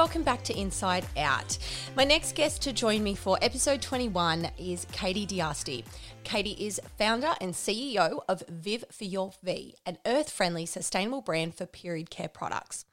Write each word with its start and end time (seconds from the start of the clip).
Welcome 0.00 0.22
back 0.22 0.42
to 0.42 0.58
Inside 0.58 1.04
Out. 1.18 1.58
My 1.94 2.04
next 2.04 2.34
guest 2.34 2.62
to 2.62 2.72
join 2.72 3.02
me 3.02 3.14
for 3.14 3.36
episode 3.42 3.82
21 3.82 4.50
is 4.56 4.86
Katie 4.92 5.26
Diasti. 5.26 5.84
Katie 6.24 6.56
is 6.58 6.80
founder 6.96 7.34
and 7.38 7.52
CEO 7.52 8.20
of 8.26 8.42
Viv 8.48 8.86
for 8.90 9.04
Your 9.04 9.32
V, 9.42 9.74
an 9.84 9.98
earth 10.06 10.30
friendly, 10.30 10.64
sustainable 10.64 11.20
brand 11.20 11.54
for 11.54 11.66
period 11.66 12.08
care 12.08 12.30
products. 12.30 12.86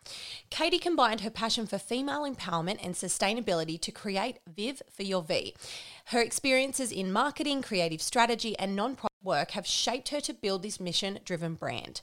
Katie 0.49 0.79
combined 0.79 1.21
her 1.21 1.29
passion 1.29 1.65
for 1.65 1.77
female 1.77 2.29
empowerment 2.29 2.79
and 2.83 2.93
sustainability 2.93 3.79
to 3.79 3.91
create 3.93 4.39
Viv 4.45 4.81
for 4.93 5.03
Your 5.03 5.23
V. 5.23 5.53
Her 6.07 6.19
experiences 6.19 6.91
in 6.91 7.13
marketing, 7.13 7.61
creative 7.61 8.01
strategy, 8.01 8.59
and 8.59 8.75
non 8.75 8.97
profit 8.97 9.23
work 9.23 9.51
have 9.51 9.65
shaped 9.65 10.09
her 10.09 10.19
to 10.19 10.33
build 10.33 10.61
this 10.61 10.77
mission 10.77 11.19
driven 11.23 11.53
brand. 11.53 12.01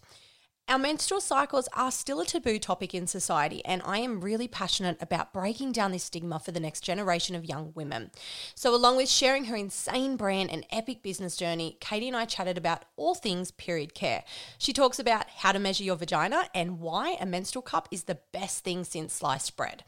Our 0.67 0.79
menstrual 0.79 1.21
cycles 1.21 1.69
are 1.75 1.91
still 1.91 2.21
a 2.21 2.25
taboo 2.25 2.59
topic 2.59 2.95
in 2.95 3.07
society, 3.07 3.63
and 3.67 3.83
I 3.85 3.99
am 3.99 4.23
really 4.23 4.49
passionate 4.49 4.97
about 4.99 5.31
breaking 5.31 5.73
down 5.73 5.93
this 5.93 6.05
stigma 6.05 6.41
for 6.41 6.53
the 6.53 6.61
next 6.61 6.81
generation 6.81 7.37
of 7.37 7.45
young 7.45 7.73
women. 7.75 8.11
So, 8.55 8.75
along 8.75 8.97
with 8.97 9.11
sharing 9.11 9.45
her 9.45 9.57
insane 9.57 10.17
brand 10.17 10.51
and 10.51 10.65
epic 10.73 11.03
business 11.03 11.37
journey, 11.37 11.77
Katie 11.81 12.09
and 12.09 12.17
I 12.17 12.25
chatted 12.25 12.57
about 12.57 12.87
all 12.97 13.15
things 13.15 13.51
period 13.51 13.93
care. 13.93 14.25
She 14.57 14.73
talks 14.73 14.99
about 14.99 15.29
how 15.29 15.53
to 15.53 15.59
measure 15.59 15.85
your 15.85 15.97
vagina 15.97 16.49
and 16.55 16.81
why 16.81 17.19
a 17.21 17.27
menstrual 17.27 17.63
cup 17.63 17.87
is 17.91 18.05
the 18.05 18.21
best 18.33 18.65
thing 18.65 18.85
since 18.85 19.13
sliced 19.13 19.59
bread. 19.59 19.85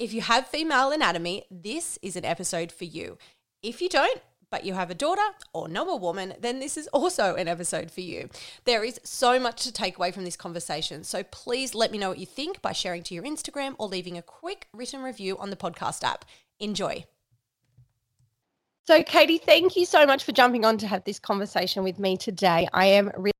If 0.00 0.12
you 0.12 0.22
have 0.22 0.48
female 0.48 0.90
anatomy, 0.90 1.44
this 1.52 2.00
is 2.02 2.16
an 2.16 2.24
episode 2.24 2.72
for 2.72 2.84
you. 2.84 3.16
If 3.62 3.80
you 3.80 3.88
don't, 3.88 4.20
but 4.50 4.64
you 4.64 4.74
have 4.74 4.90
a 4.90 4.94
daughter 4.94 5.22
or 5.52 5.68
know 5.68 5.88
a 5.90 5.96
woman, 5.96 6.34
then 6.40 6.60
this 6.60 6.76
is 6.76 6.86
also 6.88 7.34
an 7.34 7.48
episode 7.48 7.90
for 7.90 8.00
you. 8.00 8.28
There 8.64 8.84
is 8.84 9.00
so 9.04 9.38
much 9.38 9.62
to 9.64 9.72
take 9.72 9.96
away 9.96 10.12
from 10.12 10.24
this 10.24 10.36
conversation. 10.36 11.04
So 11.04 11.22
please 11.24 11.74
let 11.74 11.90
me 11.90 11.98
know 11.98 12.08
what 12.08 12.18
you 12.18 12.26
think 12.26 12.62
by 12.62 12.72
sharing 12.72 13.02
to 13.04 13.14
your 13.14 13.24
Instagram 13.24 13.74
or 13.78 13.88
leaving 13.88 14.16
a 14.16 14.22
quick 14.22 14.68
written 14.72 15.02
review 15.02 15.36
on 15.38 15.50
the 15.50 15.56
podcast 15.56 16.04
app. 16.04 16.24
Enjoy. 16.60 17.04
So, 18.86 19.02
Katie, 19.02 19.38
thank 19.38 19.74
you 19.74 19.84
so 19.84 20.06
much 20.06 20.22
for 20.22 20.30
jumping 20.30 20.64
on 20.64 20.78
to 20.78 20.86
have 20.86 21.02
this 21.02 21.18
conversation 21.18 21.82
with 21.82 21.98
me 21.98 22.16
today. 22.16 22.68
I 22.72 22.86
am 22.86 23.10
really 23.16 23.32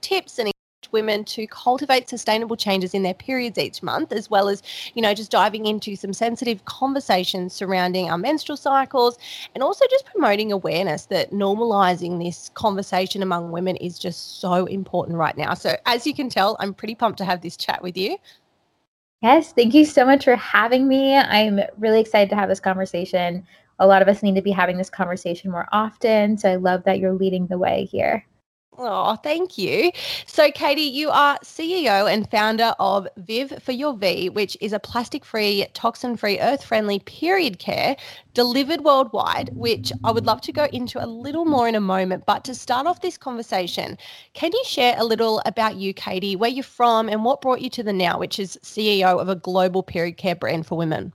tips 0.00 0.38
and 0.38 0.50
women 0.92 1.24
to 1.24 1.46
cultivate 1.46 2.08
sustainable 2.08 2.56
changes 2.56 2.94
in 2.94 3.02
their 3.02 3.14
periods 3.14 3.58
each 3.58 3.82
month, 3.82 4.12
as 4.12 4.30
well 4.30 4.48
as, 4.48 4.62
you 4.94 5.02
know, 5.02 5.14
just 5.14 5.30
diving 5.30 5.66
into 5.66 5.96
some 5.96 6.12
sensitive 6.12 6.64
conversations 6.64 7.52
surrounding 7.52 8.10
our 8.10 8.18
menstrual 8.18 8.56
cycles 8.56 9.18
and 9.54 9.62
also 9.62 9.84
just 9.90 10.06
promoting 10.06 10.52
awareness 10.52 11.06
that 11.06 11.30
normalizing 11.30 12.22
this 12.22 12.50
conversation 12.54 13.22
among 13.22 13.52
women 13.52 13.76
is 13.76 13.98
just 13.98 14.40
so 14.40 14.66
important 14.66 15.18
right 15.18 15.36
now. 15.36 15.54
So, 15.54 15.76
as 15.86 16.06
you 16.06 16.14
can 16.14 16.28
tell, 16.28 16.56
I'm 16.60 16.74
pretty 16.74 16.94
pumped 16.94 17.18
to 17.18 17.24
have 17.24 17.40
this 17.40 17.56
chat 17.56 17.82
with 17.82 17.96
you. 17.96 18.16
Yes, 19.22 19.52
thank 19.52 19.72
you 19.72 19.86
so 19.86 20.04
much 20.04 20.24
for 20.24 20.36
having 20.36 20.86
me. 20.86 21.16
I'm 21.16 21.60
really 21.78 22.00
excited 22.00 22.28
to 22.30 22.36
have 22.36 22.48
this 22.48 22.60
conversation. 22.60 23.46
A 23.78 23.86
lot 23.86 24.02
of 24.02 24.08
us 24.08 24.22
need 24.22 24.34
to 24.34 24.42
be 24.42 24.50
having 24.50 24.76
this 24.76 24.90
conversation 24.90 25.50
more 25.50 25.66
often. 25.72 26.36
So 26.36 26.52
I 26.52 26.56
love 26.56 26.84
that 26.84 26.98
you're 26.98 27.14
leading 27.14 27.46
the 27.46 27.58
way 27.58 27.88
here. 27.90 28.26
Oh, 28.76 29.14
thank 29.16 29.56
you. 29.56 29.92
So, 30.26 30.50
Katie, 30.50 30.82
you 30.82 31.08
are 31.10 31.38
CEO 31.44 32.12
and 32.12 32.28
founder 32.28 32.74
of 32.80 33.06
Viv 33.16 33.62
for 33.62 33.70
Your 33.70 33.94
V, 33.94 34.30
which 34.30 34.56
is 34.60 34.72
a 34.72 34.80
plastic 34.80 35.24
free, 35.24 35.64
toxin 35.74 36.16
free, 36.16 36.40
earth 36.40 36.64
friendly 36.64 36.98
period 37.00 37.60
care 37.60 37.96
delivered 38.32 38.80
worldwide, 38.80 39.50
which 39.54 39.92
I 40.02 40.10
would 40.10 40.26
love 40.26 40.40
to 40.42 40.52
go 40.52 40.64
into 40.72 41.02
a 41.02 41.06
little 41.06 41.44
more 41.44 41.68
in 41.68 41.76
a 41.76 41.80
moment. 41.80 42.26
But 42.26 42.42
to 42.44 42.54
start 42.54 42.88
off 42.88 43.00
this 43.00 43.16
conversation, 43.16 43.96
can 44.32 44.50
you 44.52 44.62
share 44.66 44.96
a 44.98 45.04
little 45.04 45.40
about 45.46 45.76
you, 45.76 45.94
Katie, 45.94 46.34
where 46.34 46.50
you're 46.50 46.64
from 46.64 47.08
and 47.08 47.24
what 47.24 47.40
brought 47.40 47.60
you 47.60 47.70
to 47.70 47.82
the 47.84 47.92
now, 47.92 48.18
which 48.18 48.40
is 48.40 48.58
CEO 48.62 49.20
of 49.20 49.28
a 49.28 49.36
global 49.36 49.84
period 49.84 50.16
care 50.16 50.34
brand 50.34 50.66
for 50.66 50.76
women? 50.76 51.12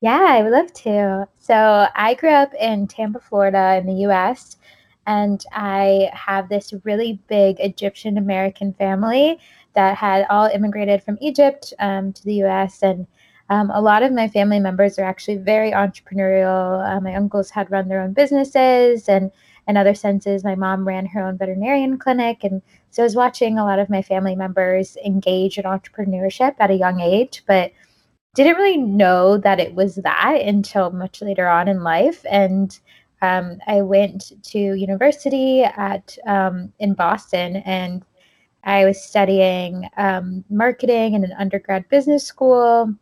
Yeah, 0.00 0.24
I 0.28 0.42
would 0.42 0.52
love 0.52 0.72
to. 0.72 1.28
So, 1.38 1.88
I 1.94 2.14
grew 2.14 2.30
up 2.30 2.54
in 2.54 2.86
Tampa, 2.86 3.20
Florida, 3.20 3.76
in 3.76 3.86
the 3.86 4.06
US 4.08 4.56
and 5.06 5.44
I 5.52 6.10
have 6.12 6.48
this 6.48 6.72
really 6.84 7.20
big 7.28 7.60
Egyptian 7.60 8.18
American 8.18 8.72
family 8.72 9.38
that 9.74 9.96
had 9.96 10.26
all 10.28 10.46
immigrated 10.46 11.02
from 11.02 11.18
Egypt 11.20 11.72
um, 11.78 12.12
to 12.12 12.24
the 12.24 12.42
US. 12.44 12.82
And 12.82 13.06
um, 13.48 13.70
a 13.70 13.80
lot 13.80 14.02
of 14.02 14.12
my 14.12 14.26
family 14.26 14.58
members 14.58 14.98
are 14.98 15.04
actually 15.04 15.36
very 15.36 15.70
entrepreneurial. 15.70 16.84
Uh, 16.84 17.00
my 17.00 17.14
uncles 17.14 17.50
had 17.50 17.70
run 17.70 17.88
their 17.88 18.00
own 18.00 18.12
businesses, 18.12 19.08
and 19.08 19.30
in 19.68 19.76
other 19.76 19.94
senses, 19.94 20.42
my 20.42 20.54
mom 20.54 20.86
ran 20.86 21.06
her 21.06 21.22
own 21.22 21.38
veterinarian 21.38 21.98
clinic. 21.98 22.42
And 22.42 22.62
so 22.90 23.02
I 23.02 23.04
was 23.04 23.16
watching 23.16 23.58
a 23.58 23.64
lot 23.64 23.78
of 23.78 23.90
my 23.90 24.02
family 24.02 24.34
members 24.34 24.96
engage 25.04 25.58
in 25.58 25.64
entrepreneurship 25.64 26.54
at 26.58 26.70
a 26.70 26.74
young 26.74 27.00
age, 27.00 27.44
but 27.46 27.72
didn't 28.34 28.56
really 28.56 28.76
know 28.76 29.38
that 29.38 29.60
it 29.60 29.74
was 29.74 29.96
that 29.96 30.40
until 30.44 30.90
much 30.90 31.22
later 31.22 31.48
on 31.48 31.68
in 31.68 31.82
life. 31.82 32.24
And 32.30 32.78
um, 33.22 33.58
I 33.66 33.82
went 33.82 34.32
to 34.50 34.58
university 34.58 35.62
at 35.62 36.16
um, 36.26 36.72
in 36.78 36.94
Boston, 36.94 37.56
and 37.56 38.04
I 38.64 38.84
was 38.84 39.02
studying 39.02 39.88
um, 39.96 40.44
marketing 40.50 41.14
in 41.14 41.24
an 41.24 41.32
undergrad 41.38 41.88
business 41.88 42.24
school, 42.24 42.94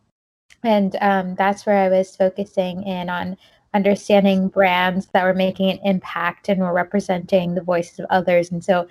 and 0.63 0.95
um, 1.01 1.35
that's 1.35 1.65
where 1.65 1.77
I 1.77 1.89
was 1.89 2.15
focusing 2.15 2.83
in 2.83 3.09
on 3.09 3.37
understanding 3.73 4.47
brands 4.47 5.07
that 5.07 5.25
were 5.25 5.33
making 5.33 5.69
an 5.69 5.79
impact 5.83 6.47
and 6.47 6.61
were 6.61 6.73
representing 6.73 7.53
the 7.53 7.61
voices 7.61 7.99
of 7.99 8.05
others. 8.09 8.51
And 8.51 8.63
so, 8.63 8.87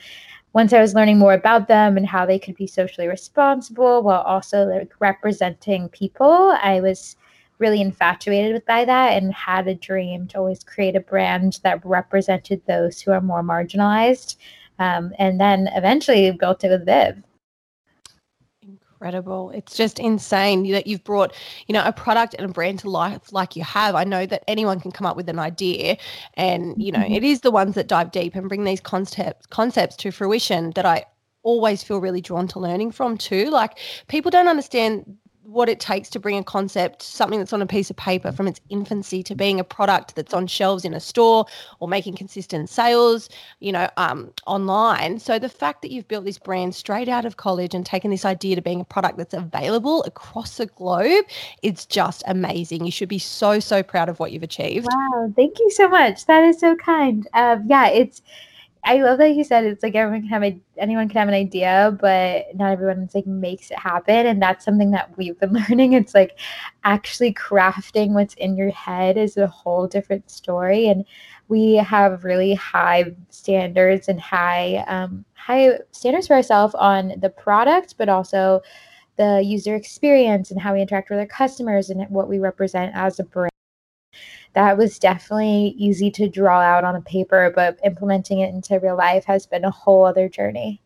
once 0.52 0.72
I 0.72 0.80
was 0.80 0.94
learning 0.94 1.18
more 1.18 1.32
about 1.32 1.66
them 1.66 1.96
and 1.96 2.06
how 2.06 2.26
they 2.26 2.38
could 2.38 2.54
be 2.54 2.66
socially 2.66 3.08
responsible 3.08 4.02
while 4.02 4.22
also 4.22 4.66
like 4.66 4.92
representing 5.00 5.88
people, 5.88 6.56
I 6.62 6.80
was 6.80 7.16
really 7.58 7.80
infatuated 7.80 8.64
by 8.66 8.84
that 8.84 9.12
and 9.12 9.32
had 9.32 9.68
a 9.68 9.74
dream 9.74 10.26
to 10.28 10.38
always 10.38 10.62
create 10.64 10.96
a 10.96 11.00
brand 11.00 11.60
that 11.62 11.84
represented 11.84 12.62
those 12.66 13.00
who 13.00 13.12
are 13.12 13.20
more 13.20 13.42
marginalized. 13.42 14.36
Um, 14.78 15.12
and 15.18 15.40
then 15.40 15.68
eventually 15.74 16.30
built 16.32 16.64
it 16.64 16.70
with 16.70 16.84
Viv. 16.84 17.22
Incredible. 18.62 19.50
It's 19.50 19.76
just 19.76 19.98
insane 19.98 20.68
that 20.72 20.86
you've 20.86 21.04
brought, 21.04 21.34
you 21.66 21.72
know, 21.72 21.84
a 21.84 21.92
product 21.92 22.34
and 22.38 22.48
a 22.48 22.52
brand 22.52 22.80
to 22.80 22.90
life 22.90 23.32
like 23.32 23.54
you 23.54 23.62
have. 23.62 23.94
I 23.94 24.04
know 24.04 24.26
that 24.26 24.42
anyone 24.48 24.80
can 24.80 24.90
come 24.90 25.06
up 25.06 25.16
with 25.16 25.28
an 25.28 25.38
idea 25.38 25.96
and, 26.34 26.74
you 26.82 26.90
know, 26.90 27.00
mm-hmm. 27.00 27.14
it 27.14 27.22
is 27.22 27.42
the 27.42 27.50
ones 27.50 27.74
that 27.74 27.86
dive 27.86 28.10
deep 28.10 28.34
and 28.34 28.48
bring 28.48 28.64
these 28.64 28.80
concepts 28.80 29.46
concepts 29.46 29.96
to 29.96 30.10
fruition 30.10 30.72
that 30.74 30.86
I 30.86 31.04
always 31.42 31.82
feel 31.82 32.00
really 32.00 32.22
drawn 32.22 32.48
to 32.48 32.58
learning 32.58 32.90
from 32.90 33.16
too. 33.16 33.50
Like 33.50 33.78
people 34.08 34.30
don't 34.30 34.48
understand 34.48 35.18
what 35.44 35.68
it 35.68 35.78
takes 35.78 36.08
to 36.10 36.18
bring 36.18 36.38
a 36.38 36.44
concept, 36.44 37.02
something 37.02 37.38
that's 37.38 37.52
on 37.52 37.62
a 37.62 37.66
piece 37.66 37.90
of 37.90 37.96
paper 37.96 38.32
from 38.32 38.48
its 38.48 38.60
infancy 38.70 39.22
to 39.22 39.34
being 39.34 39.60
a 39.60 39.64
product 39.64 40.14
that's 40.16 40.32
on 40.32 40.46
shelves 40.46 40.84
in 40.84 40.94
a 40.94 41.00
store 41.00 41.46
or 41.80 41.88
making 41.88 42.16
consistent 42.16 42.68
sales, 42.68 43.28
you 43.60 43.70
know, 43.70 43.88
um, 43.96 44.32
online. 44.46 45.18
So 45.18 45.38
the 45.38 45.48
fact 45.48 45.82
that 45.82 45.90
you've 45.90 46.08
built 46.08 46.24
this 46.24 46.38
brand 46.38 46.74
straight 46.74 47.08
out 47.08 47.24
of 47.24 47.36
college 47.36 47.74
and 47.74 47.84
taken 47.84 48.10
this 48.10 48.24
idea 48.24 48.56
to 48.56 48.62
being 48.62 48.80
a 48.80 48.84
product 48.84 49.18
that's 49.18 49.34
available 49.34 50.02
across 50.04 50.56
the 50.56 50.66
globe, 50.66 51.24
it's 51.62 51.86
just 51.86 52.22
amazing. 52.26 52.84
You 52.84 52.92
should 52.92 53.08
be 53.08 53.18
so, 53.18 53.60
so 53.60 53.82
proud 53.82 54.08
of 54.08 54.18
what 54.18 54.32
you've 54.32 54.42
achieved. 54.42 54.86
Wow. 54.90 55.32
Thank 55.36 55.58
you 55.58 55.70
so 55.70 55.88
much. 55.88 56.26
That 56.26 56.44
is 56.44 56.58
so 56.58 56.74
kind. 56.76 57.28
Um, 57.34 57.64
yeah, 57.68 57.88
it's, 57.88 58.22
I 58.86 58.96
love 58.96 59.18
that 59.18 59.34
you 59.34 59.44
said 59.44 59.64
it's 59.64 59.82
like 59.82 59.94
everyone 59.94 60.22
can 60.22 60.30
have 60.30 60.44
a 60.44 60.60
anyone 60.76 61.08
can 61.08 61.18
have 61.18 61.28
an 61.28 61.34
idea, 61.34 61.96
but 62.00 62.54
not 62.54 62.72
everyone 62.72 63.08
like 63.14 63.26
makes 63.26 63.70
it 63.70 63.78
happen. 63.78 64.26
And 64.26 64.42
that's 64.42 64.64
something 64.64 64.90
that 64.90 65.16
we've 65.16 65.38
been 65.38 65.52
learning. 65.68 65.94
It's 65.94 66.14
like 66.14 66.38
actually 66.84 67.32
crafting 67.32 68.10
what's 68.10 68.34
in 68.34 68.56
your 68.56 68.70
head 68.70 69.16
is 69.16 69.36
a 69.38 69.46
whole 69.46 69.86
different 69.86 70.30
story. 70.30 70.88
And 70.88 71.04
we 71.48 71.76
have 71.76 72.24
really 72.24 72.54
high 72.54 73.14
standards 73.30 74.08
and 74.08 74.20
high 74.20 74.84
um, 74.86 75.24
high 75.34 75.78
standards 75.92 76.26
for 76.26 76.34
ourselves 76.34 76.74
on 76.74 77.14
the 77.20 77.30
product, 77.30 77.94
but 77.96 78.10
also 78.10 78.60
the 79.16 79.40
user 79.42 79.74
experience 79.76 80.50
and 80.50 80.60
how 80.60 80.74
we 80.74 80.82
interact 80.82 81.08
with 81.08 81.20
our 81.20 81.26
customers 81.26 81.88
and 81.88 82.04
what 82.10 82.28
we 82.28 82.38
represent 82.38 82.92
as 82.94 83.18
a 83.20 83.24
brand 83.24 83.53
that 84.54 84.78
was 84.78 84.98
definitely 84.98 85.74
easy 85.76 86.10
to 86.12 86.28
draw 86.28 86.60
out 86.60 86.84
on 86.84 86.96
a 86.96 87.00
paper, 87.00 87.52
but 87.54 87.78
implementing 87.84 88.40
it 88.40 88.54
into 88.54 88.78
real 88.78 88.96
life 88.96 89.24
has 89.24 89.46
been 89.46 89.64
a 89.64 89.70
whole 89.70 90.04
other 90.04 90.28
journey. 90.28 90.80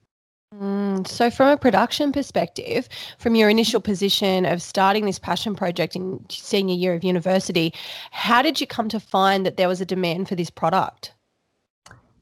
Mm, 0.54 1.06
so, 1.06 1.30
from 1.30 1.48
a 1.48 1.56
production 1.58 2.10
perspective, 2.10 2.88
from 3.18 3.34
your 3.34 3.50
initial 3.50 3.80
position 3.80 4.46
of 4.46 4.62
starting 4.62 5.04
this 5.04 5.18
passion 5.18 5.54
project 5.54 5.94
in 5.94 6.24
senior 6.30 6.74
year 6.74 6.94
of 6.94 7.04
university, 7.04 7.74
how 8.10 8.40
did 8.40 8.58
you 8.58 8.66
come 8.66 8.88
to 8.88 8.98
find 8.98 9.44
that 9.44 9.58
there 9.58 9.68
was 9.68 9.82
a 9.82 9.86
demand 9.86 10.26
for 10.26 10.34
this 10.34 10.48
product? 10.48 11.12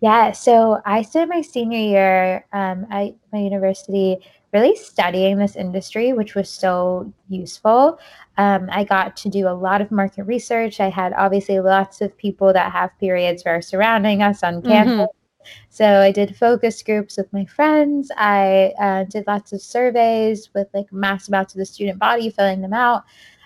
Yeah, 0.00 0.32
so 0.32 0.82
I 0.84 1.02
spent 1.02 1.30
my 1.30 1.40
senior 1.40 1.78
year 1.78 2.44
um, 2.52 2.86
at 2.90 3.14
my 3.32 3.38
university 3.38 4.18
really 4.52 4.76
studying 4.76 5.38
this 5.38 5.56
industry, 5.56 6.12
which 6.12 6.34
was 6.34 6.48
so 6.48 7.12
useful. 7.28 7.98
Um, 8.36 8.68
I 8.70 8.84
got 8.84 9.16
to 9.18 9.28
do 9.28 9.48
a 9.48 9.50
lot 9.50 9.80
of 9.80 9.90
market 9.90 10.24
research. 10.24 10.80
I 10.80 10.88
had 10.88 11.12
obviously 11.14 11.60
lots 11.60 12.00
of 12.00 12.16
people 12.16 12.52
that 12.52 12.72
have 12.72 12.98
periods 12.98 13.44
were 13.44 13.60
surrounding 13.60 14.22
us 14.22 14.42
on 14.42 14.62
campus. 14.62 14.92
Mm-hmm. 14.94 15.50
So 15.68 16.00
I 16.00 16.10
did 16.10 16.36
focus 16.36 16.82
groups 16.82 17.16
with 17.16 17.32
my 17.32 17.44
friends. 17.44 18.10
I 18.16 18.72
uh, 18.80 19.04
did 19.04 19.26
lots 19.26 19.52
of 19.52 19.60
surveys 19.60 20.50
with 20.54 20.68
like 20.74 20.92
mass 20.92 21.28
amounts 21.28 21.54
of 21.54 21.58
the 21.58 21.66
student 21.66 21.98
body, 21.98 22.30
filling 22.30 22.62
them 22.62 22.72
out, 22.72 23.04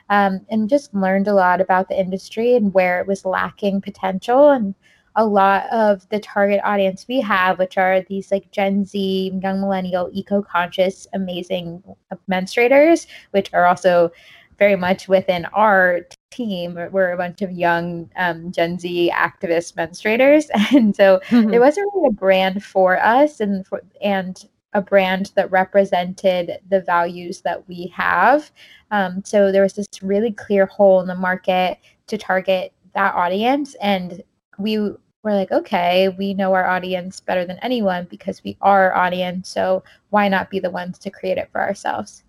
um, 0.08 0.40
and 0.50 0.68
just 0.68 0.94
learned 0.94 1.28
a 1.28 1.34
lot 1.34 1.60
about 1.60 1.88
the 1.88 1.98
industry 1.98 2.56
and 2.56 2.72
where 2.72 3.00
it 3.00 3.06
was 3.06 3.24
lacking 3.24 3.80
potential 3.80 4.50
and 4.50 4.74
a 5.16 5.24
lot 5.24 5.70
of 5.72 6.08
the 6.10 6.20
target 6.20 6.60
audience 6.64 7.06
we 7.08 7.20
have, 7.20 7.58
which 7.58 7.76
are 7.76 8.02
these 8.02 8.30
like 8.30 8.50
Gen 8.50 8.84
Z, 8.84 9.38
young 9.42 9.60
millennial, 9.60 10.10
eco 10.12 10.42
conscious, 10.42 11.06
amazing 11.12 11.82
menstruators, 12.30 13.06
which 13.32 13.52
are 13.52 13.66
also 13.66 14.10
very 14.58 14.76
much 14.76 15.08
within 15.08 15.46
our 15.46 16.02
team. 16.30 16.74
We're 16.74 17.12
a 17.12 17.16
bunch 17.16 17.42
of 17.42 17.50
young 17.50 18.10
um, 18.16 18.52
Gen 18.52 18.78
Z 18.78 19.10
activist 19.12 19.74
menstruators, 19.74 20.48
and 20.76 20.94
so 20.94 21.20
mm-hmm. 21.28 21.50
there 21.50 21.60
wasn't 21.60 21.90
really 21.94 22.08
a 22.08 22.12
brand 22.12 22.64
for 22.64 23.02
us, 23.02 23.40
and 23.40 23.66
for 23.66 23.82
and 24.00 24.46
a 24.72 24.80
brand 24.80 25.32
that 25.34 25.50
represented 25.50 26.58
the 26.68 26.80
values 26.80 27.40
that 27.40 27.66
we 27.68 27.92
have. 27.94 28.52
Um, 28.92 29.22
so 29.24 29.50
there 29.50 29.62
was 29.62 29.72
this 29.72 29.88
really 30.00 30.30
clear 30.30 30.66
hole 30.66 31.00
in 31.00 31.08
the 31.08 31.16
market 31.16 31.78
to 32.06 32.16
target 32.16 32.72
that 32.94 33.14
audience, 33.14 33.74
and 33.80 34.22
we 34.62 34.78
were 34.78 34.94
like, 35.24 35.52
okay, 35.52 36.08
we 36.08 36.34
know 36.34 36.54
our 36.54 36.68
audience 36.68 37.20
better 37.20 37.44
than 37.44 37.58
anyone 37.62 38.06
because 38.10 38.42
we 38.42 38.56
are 38.60 38.92
our 38.92 38.96
audience. 39.06 39.48
So 39.48 39.82
why 40.10 40.28
not 40.28 40.50
be 40.50 40.60
the 40.60 40.70
ones 40.70 40.98
to 41.00 41.10
create 41.10 41.38
it 41.38 41.50
for 41.52 41.60
ourselves? 41.60 42.22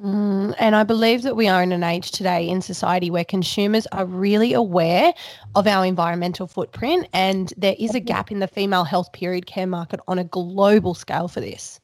Mm, 0.00 0.54
and 0.60 0.76
I 0.76 0.84
believe 0.84 1.22
that 1.22 1.34
we 1.34 1.48
are 1.48 1.60
in 1.60 1.72
an 1.72 1.82
age 1.82 2.12
today 2.12 2.48
in 2.48 2.62
society 2.62 3.10
where 3.10 3.24
consumers 3.24 3.84
are 3.90 4.06
really 4.06 4.52
aware 4.52 5.12
of 5.56 5.66
our 5.66 5.84
environmental 5.84 6.46
footprint, 6.46 7.08
and 7.12 7.52
there 7.56 7.74
is 7.80 7.96
a 7.96 8.00
gap 8.00 8.30
in 8.30 8.38
the 8.38 8.46
female 8.46 8.84
health 8.84 9.12
period 9.12 9.46
care 9.46 9.66
market 9.66 9.98
on 10.06 10.18
a 10.20 10.24
global 10.24 10.94
scale 10.94 11.26
for 11.26 11.40
this. 11.40 11.80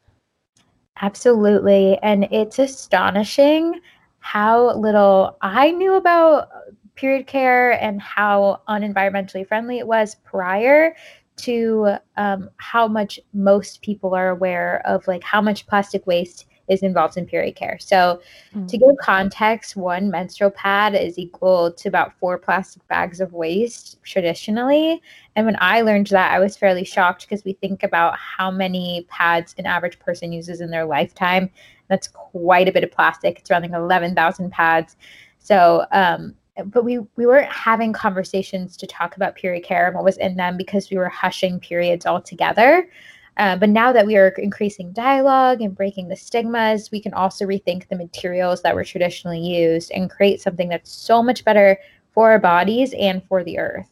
Absolutely. 1.00 1.98
And 2.02 2.28
it's 2.30 2.60
astonishing 2.60 3.80
how 4.20 4.76
little 4.76 5.36
I 5.42 5.72
knew 5.72 5.94
about 5.94 6.48
period 6.94 7.26
care 7.26 7.72
and 7.82 8.00
how 8.00 8.60
unenvironmentally 8.68 9.46
friendly 9.46 9.78
it 9.78 9.86
was 9.86 10.16
prior 10.24 10.94
to 11.36 11.96
um, 12.16 12.48
how 12.58 12.86
much 12.86 13.18
most 13.32 13.82
people 13.82 14.14
are 14.14 14.28
aware 14.28 14.82
of 14.86 15.06
like 15.08 15.22
how 15.24 15.40
much 15.40 15.66
plastic 15.66 16.06
waste 16.06 16.46
is 16.68 16.82
involved 16.82 17.16
in 17.16 17.26
period 17.26 17.56
care. 17.56 17.78
So, 17.78 18.20
mm-hmm. 18.54 18.66
to 18.66 18.78
give 18.78 18.96
context, 19.00 19.76
one 19.76 20.10
menstrual 20.10 20.50
pad 20.50 20.94
is 20.94 21.18
equal 21.18 21.72
to 21.72 21.88
about 21.88 22.18
four 22.18 22.38
plastic 22.38 22.86
bags 22.88 23.20
of 23.20 23.32
waste 23.32 24.02
traditionally. 24.02 25.02
And 25.36 25.46
when 25.46 25.56
I 25.60 25.82
learned 25.82 26.06
that, 26.08 26.32
I 26.32 26.38
was 26.38 26.56
fairly 26.56 26.84
shocked 26.84 27.28
because 27.28 27.44
we 27.44 27.54
think 27.54 27.82
about 27.82 28.16
how 28.16 28.50
many 28.50 29.06
pads 29.10 29.54
an 29.58 29.66
average 29.66 29.98
person 29.98 30.32
uses 30.32 30.60
in 30.60 30.70
their 30.70 30.86
lifetime. 30.86 31.50
That's 31.88 32.08
quite 32.08 32.68
a 32.68 32.72
bit 32.72 32.84
of 32.84 32.90
plastic. 32.90 33.38
It's 33.38 33.50
around 33.50 33.62
like 33.62 33.72
11,000 33.72 34.50
pads. 34.50 34.96
So, 35.38 35.84
um, 35.92 36.34
but 36.66 36.84
we 36.84 36.98
we 37.16 37.26
weren't 37.26 37.50
having 37.50 37.92
conversations 37.92 38.76
to 38.76 38.86
talk 38.86 39.16
about 39.16 39.34
period 39.34 39.64
care 39.64 39.86
and 39.86 39.94
what 39.94 40.04
was 40.04 40.16
in 40.18 40.36
them 40.36 40.56
because 40.56 40.90
we 40.90 40.96
were 40.96 41.08
hushing 41.08 41.58
periods 41.58 42.06
altogether. 42.06 42.88
Uh, 43.36 43.56
but 43.56 43.68
now 43.68 43.92
that 43.92 44.06
we 44.06 44.16
are 44.16 44.28
increasing 44.38 44.92
dialogue 44.92 45.60
and 45.60 45.74
breaking 45.74 46.08
the 46.08 46.16
stigmas, 46.16 46.90
we 46.92 47.00
can 47.00 47.12
also 47.14 47.44
rethink 47.44 47.88
the 47.88 47.96
materials 47.96 48.62
that 48.62 48.74
were 48.74 48.84
traditionally 48.84 49.40
used 49.40 49.90
and 49.90 50.08
create 50.08 50.40
something 50.40 50.68
that's 50.68 50.92
so 50.92 51.20
much 51.20 51.44
better 51.44 51.76
for 52.12 52.30
our 52.30 52.38
bodies 52.38 52.94
and 52.96 53.24
for 53.24 53.42
the 53.42 53.58
earth. 53.58 53.88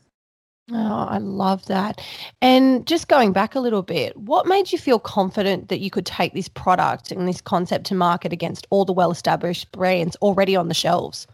Oh, 0.70 1.06
I 1.10 1.18
love 1.18 1.66
that. 1.66 2.00
And 2.40 2.86
just 2.86 3.08
going 3.08 3.32
back 3.32 3.56
a 3.56 3.60
little 3.60 3.82
bit, 3.82 4.16
what 4.16 4.46
made 4.46 4.70
you 4.70 4.78
feel 4.78 5.00
confident 5.00 5.68
that 5.68 5.80
you 5.80 5.90
could 5.90 6.06
take 6.06 6.34
this 6.34 6.48
product 6.48 7.10
and 7.10 7.26
this 7.26 7.40
concept 7.40 7.86
to 7.86 7.96
market 7.96 8.32
against 8.32 8.68
all 8.70 8.84
the 8.84 8.92
well 8.92 9.10
established 9.10 9.72
brands 9.72 10.14
already 10.16 10.54
on 10.54 10.68
the 10.68 10.74
shelves? 10.74 11.26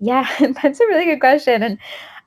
Yeah, 0.00 0.26
that's 0.62 0.80
a 0.80 0.86
really 0.86 1.04
good 1.06 1.20
question. 1.20 1.62
And 1.62 1.78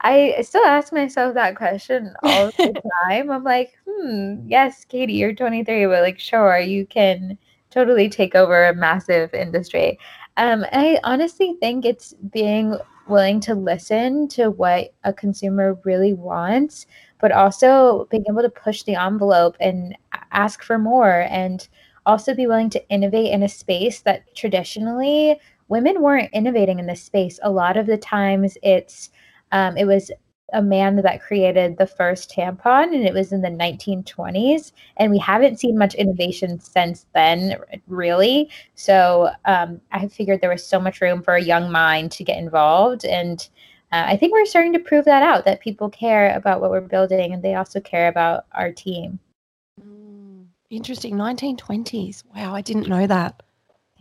I 0.02 0.42
still 0.42 0.66
ask 0.66 0.92
myself 0.92 1.34
that 1.36 1.56
question 1.56 2.14
all 2.24 2.48
the 2.48 2.74
time. 3.04 3.32
I'm 3.32 3.44
like, 3.44 3.78
hmm, 3.88 4.48
yes, 4.48 4.86
Katie, 4.86 5.14
you're 5.14 5.34
23, 5.34 5.86
but 5.86 6.02
like, 6.02 6.20
sure, 6.20 6.60
you 6.60 6.86
can 6.86 7.38
totally 7.70 8.10
take 8.10 8.36
over 8.36 8.66
a 8.68 8.76
massive 8.76 9.34
industry. 9.34 9.98
Um, 10.38 10.66
I 10.72 11.00
honestly 11.04 11.56
think 11.60 11.86
it's 11.86 12.14
being 12.32 12.78
willing 13.08 13.40
to 13.42 13.56
listen 13.56 14.28
to 14.30 14.50
what 14.50 14.94
a 15.04 15.14
consumer 15.14 15.78
really 15.84 16.14
wants, 16.14 16.86
but 17.20 17.32
also 17.32 18.08
being 18.10 18.24
able 18.30 18.42
to 18.42 18.50
push 18.50 18.84
the 18.84 18.96
envelope 18.96 19.56
and 19.60 19.98
ask 20.32 20.64
for 20.64 20.78
more 20.78 21.22
and 21.30 21.68
also 22.06 22.34
be 22.34 22.48
willing 22.48 22.70
to 22.72 22.90
innovate 22.90 23.32
in 23.32 23.44
a 23.44 23.50
space 23.50 24.02
that 24.02 24.24
traditionally 24.36 25.40
women 25.72 26.02
weren't 26.02 26.30
innovating 26.34 26.78
in 26.78 26.86
this 26.86 27.02
space. 27.02 27.40
A 27.42 27.50
lot 27.50 27.78
of 27.78 27.88
the 27.88 27.98
times 27.98 28.58
it's 28.62 29.10
um, 29.54 29.78
it 29.78 29.86
was 29.86 30.12
a 30.54 30.62
man 30.62 30.98
that 30.98 31.22
created 31.22 31.78
the 31.78 31.88
first 31.88 32.30
tampon 32.30 32.94
and 32.94 33.08
it 33.08 33.14
was 33.14 33.32
in 33.32 33.42
the 33.42 33.48
1920s 33.48 34.74
and 34.98 35.10
we 35.10 35.18
haven't 35.18 35.60
seen 35.60 35.78
much 35.78 35.96
innovation 35.96 36.60
since 36.60 37.06
then 37.14 37.56
really. 37.88 38.50
So 38.76 39.32
um, 39.46 39.80
i 39.94 40.08
figured 40.08 40.42
there 40.42 40.50
was 40.50 40.66
so 40.66 40.80
much 40.80 41.00
room 41.00 41.24
for 41.24 41.36
a 41.36 41.42
young 41.42 41.72
mind 41.72 42.12
to 42.12 42.24
get 42.26 42.38
involved 42.38 43.06
and 43.06 43.48
uh, 43.94 44.04
i 44.08 44.18
think 44.18 44.34
we're 44.34 44.46
starting 44.46 44.74
to 44.74 44.80
prove 44.80 45.06
that 45.06 45.24
out 45.24 45.46
that 45.46 45.62
people 45.62 45.90
care 45.90 46.36
about 46.36 46.60
what 46.60 46.70
we're 46.70 46.82
building 46.82 47.34
and 47.34 47.42
they 47.42 47.56
also 47.56 47.80
care 47.80 48.10
about 48.10 48.46
our 48.52 48.72
team. 48.72 49.20
Mm, 49.82 50.48
interesting. 50.70 51.16
1920s 51.16 52.24
wow 52.36 52.54
i 52.54 52.62
didn't 52.62 52.90
know 52.90 53.08
that 53.08 53.42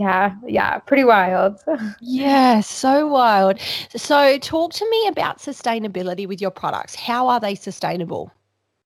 yeah, 0.00 0.34
yeah, 0.46 0.78
pretty 0.78 1.04
wild. 1.04 1.60
yeah, 2.00 2.60
so 2.60 3.06
wild. 3.06 3.60
So, 3.94 4.38
talk 4.38 4.72
to 4.72 4.88
me 4.88 5.08
about 5.08 5.40
sustainability 5.40 6.26
with 6.26 6.40
your 6.40 6.50
products. 6.50 6.94
How 6.94 7.28
are 7.28 7.38
they 7.38 7.54
sustainable? 7.54 8.32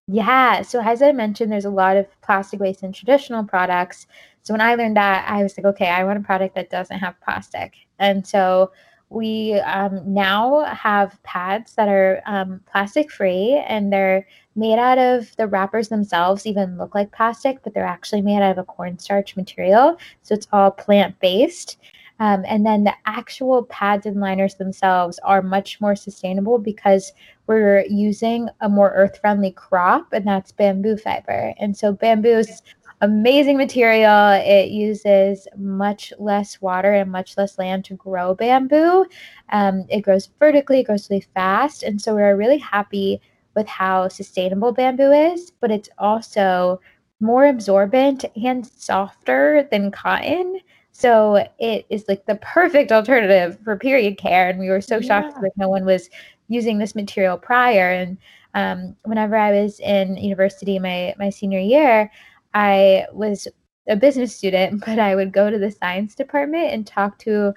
Yeah, 0.09 0.63
so 0.63 0.81
as 0.81 1.03
I 1.03 1.13
mentioned, 1.13 1.53
there's 1.53 1.65
a 1.65 1.71
lot 1.71 1.97
of 1.97 2.07
plastic 2.21 2.59
waste 2.59 2.83
in 2.83 2.93
traditional 2.93 3.45
products. 3.45 4.09
So, 4.43 4.53
when 4.55 4.61
I 4.61 4.75
learned 4.75 4.97
that, 4.97 5.25
I 5.31 5.45
was 5.45 5.57
like, 5.57 5.67
okay, 5.67 5.87
I 5.87 6.03
want 6.03 6.19
a 6.19 6.23
product 6.23 6.57
that 6.57 6.69
doesn't 6.69 6.99
have 6.99 7.15
plastic. 7.21 7.75
And 8.01 8.27
so, 8.27 8.73
we 9.09 9.55
um, 9.61 10.01
now 10.05 10.65
have 10.65 11.23
pads 11.23 11.75
that 11.77 11.89
are 11.89 12.23
um, 12.27 12.61
plastic 12.67 13.09
free 13.13 13.63
and 13.69 13.93
they're 13.93 14.27
made 14.57 14.79
out 14.79 14.99
of 14.99 15.35
the 15.37 15.47
wrappers 15.47 15.89
themselves 15.89 16.47
even 16.47 16.79
look 16.79 16.95
like 16.95 17.13
plastic 17.13 17.63
but 17.63 17.75
they're 17.75 17.85
actually 17.85 18.23
made 18.23 18.43
out 18.43 18.53
of 18.53 18.59
a 18.59 18.65
cornstarch 18.65 19.37
material 19.37 19.99
so 20.23 20.35
it's 20.35 20.49
all 20.53 20.71
plant 20.71 21.19
based 21.21 21.79
um, 22.21 22.45
and 22.47 22.65
then 22.65 22.85
the 22.85 22.95
actual 23.07 23.65
pads 23.65 24.07
and 24.07 24.21
liners 24.21 24.55
themselves 24.55 25.19
are 25.25 25.43
much 25.43 25.81
more 25.81 25.97
sustainable 25.97 26.59
because 26.59 27.13
we're 27.49 27.85
using 27.87 28.49
a 28.61 28.69
more 28.69 28.93
earth 28.95 29.19
friendly 29.21 29.51
crop 29.51 30.13
and 30.13 30.27
that's 30.27 30.53
bamboo 30.53 30.97
fiber 30.97 31.55
and 31.59 31.77
so 31.77 31.93
bamboo 31.93 32.29
is 32.29 32.63
amazing 33.05 33.59
material. 33.59 34.33
It 34.43 34.71
uses 34.71 35.47
much 35.57 36.13
less 36.19 36.61
water 36.63 36.93
and 36.95 37.13
much 37.13 37.37
less 37.37 37.59
land 37.59 37.85
to 37.87 37.95
grow 37.95 38.35
bamboo. 38.35 39.07
Um, 39.51 39.85
it 39.91 40.01
grows 40.01 40.31
vertically, 40.39 40.81
it 40.81 40.85
grows 40.85 41.11
really 41.11 41.27
fast. 41.35 41.83
And 41.83 42.01
so 42.01 42.15
we're 42.15 42.37
really 42.37 42.59
happy 42.59 43.21
with 43.55 43.67
how 43.67 44.09
sustainable 44.09 44.73
bamboo 44.73 45.13
is, 45.13 45.53
but 45.61 45.71
it's 45.71 45.89
also 45.99 46.81
more 47.21 47.47
absorbent 47.47 48.25
and 48.43 48.67
softer 48.67 49.69
than 49.71 49.91
cotton. 49.91 50.61
So 50.93 51.47
it 51.59 51.87
is 51.89 52.05
like 52.09 52.27
the 52.27 52.37
perfect 52.37 52.93
alternative 52.93 53.59
for 53.65 53.77
period 53.77 54.19
care. 54.19 54.49
And 54.49 54.59
we 54.59 54.69
were 54.69 54.81
so 54.81 54.99
yeah. 54.99 55.07
shocked 55.07 55.41
that 55.41 55.53
no 55.57 55.69
one 55.69 55.85
was 55.85 56.11
using 56.49 56.79
this 56.79 56.95
material 56.95 57.39
prior. 57.39 57.91
And 57.91 58.19
um, 58.55 58.97
whenever 59.05 59.37
I 59.37 59.51
was 59.51 59.81
in 59.81 60.17
university 60.17 60.79
my 60.79 61.15
my 61.19 61.31
senior 61.31 61.59
year, 61.59 62.11
I 62.53 63.07
was 63.13 63.49
a 63.89 63.97
business 63.97 64.35
student, 64.35 64.85
but 64.87 64.99
I 64.99 65.15
would 65.15 65.33
go 65.33 65.51
to 65.51 65.59
the 65.59 65.71
science 65.71 66.15
department 66.15 66.73
and 66.73 66.87
talk 66.87 67.19
to 67.21 67.55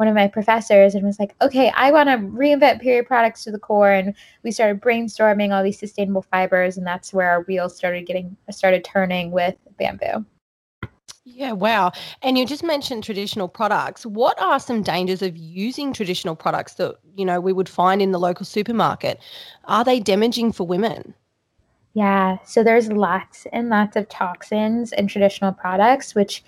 one 0.00 0.08
of 0.08 0.14
my 0.14 0.26
professors 0.26 0.94
and 0.94 1.04
was 1.04 1.18
like, 1.18 1.34
okay, 1.42 1.70
I 1.76 1.92
want 1.92 2.08
to 2.08 2.16
reinvent 2.16 2.80
period 2.80 3.04
products 3.04 3.44
to 3.44 3.50
the 3.50 3.58
core. 3.58 3.92
And 3.92 4.14
we 4.42 4.50
started 4.50 4.80
brainstorming 4.80 5.54
all 5.54 5.62
these 5.62 5.78
sustainable 5.78 6.22
fibers. 6.22 6.78
And 6.78 6.86
that's 6.86 7.12
where 7.12 7.28
our 7.30 7.42
wheels 7.42 7.76
started 7.76 8.06
getting, 8.06 8.34
started 8.50 8.82
turning 8.82 9.30
with 9.30 9.56
bamboo. 9.78 10.24
Yeah, 11.26 11.52
wow. 11.52 11.92
And 12.22 12.38
you 12.38 12.46
just 12.46 12.64
mentioned 12.64 13.04
traditional 13.04 13.46
products. 13.46 14.06
What 14.06 14.40
are 14.40 14.58
some 14.58 14.82
dangers 14.82 15.20
of 15.20 15.36
using 15.36 15.92
traditional 15.92 16.34
products 16.34 16.74
that, 16.76 16.96
you 17.14 17.26
know, 17.26 17.38
we 17.38 17.52
would 17.52 17.68
find 17.68 18.00
in 18.00 18.10
the 18.10 18.18
local 18.18 18.46
supermarket? 18.46 19.20
Are 19.66 19.84
they 19.84 20.00
damaging 20.00 20.52
for 20.52 20.66
women? 20.66 21.12
Yeah, 21.92 22.38
so 22.46 22.64
there's 22.64 22.90
lots 22.90 23.46
and 23.52 23.68
lots 23.68 23.96
of 23.96 24.08
toxins 24.08 24.92
in 24.92 25.08
traditional 25.08 25.52
products, 25.52 26.14
which 26.14 26.42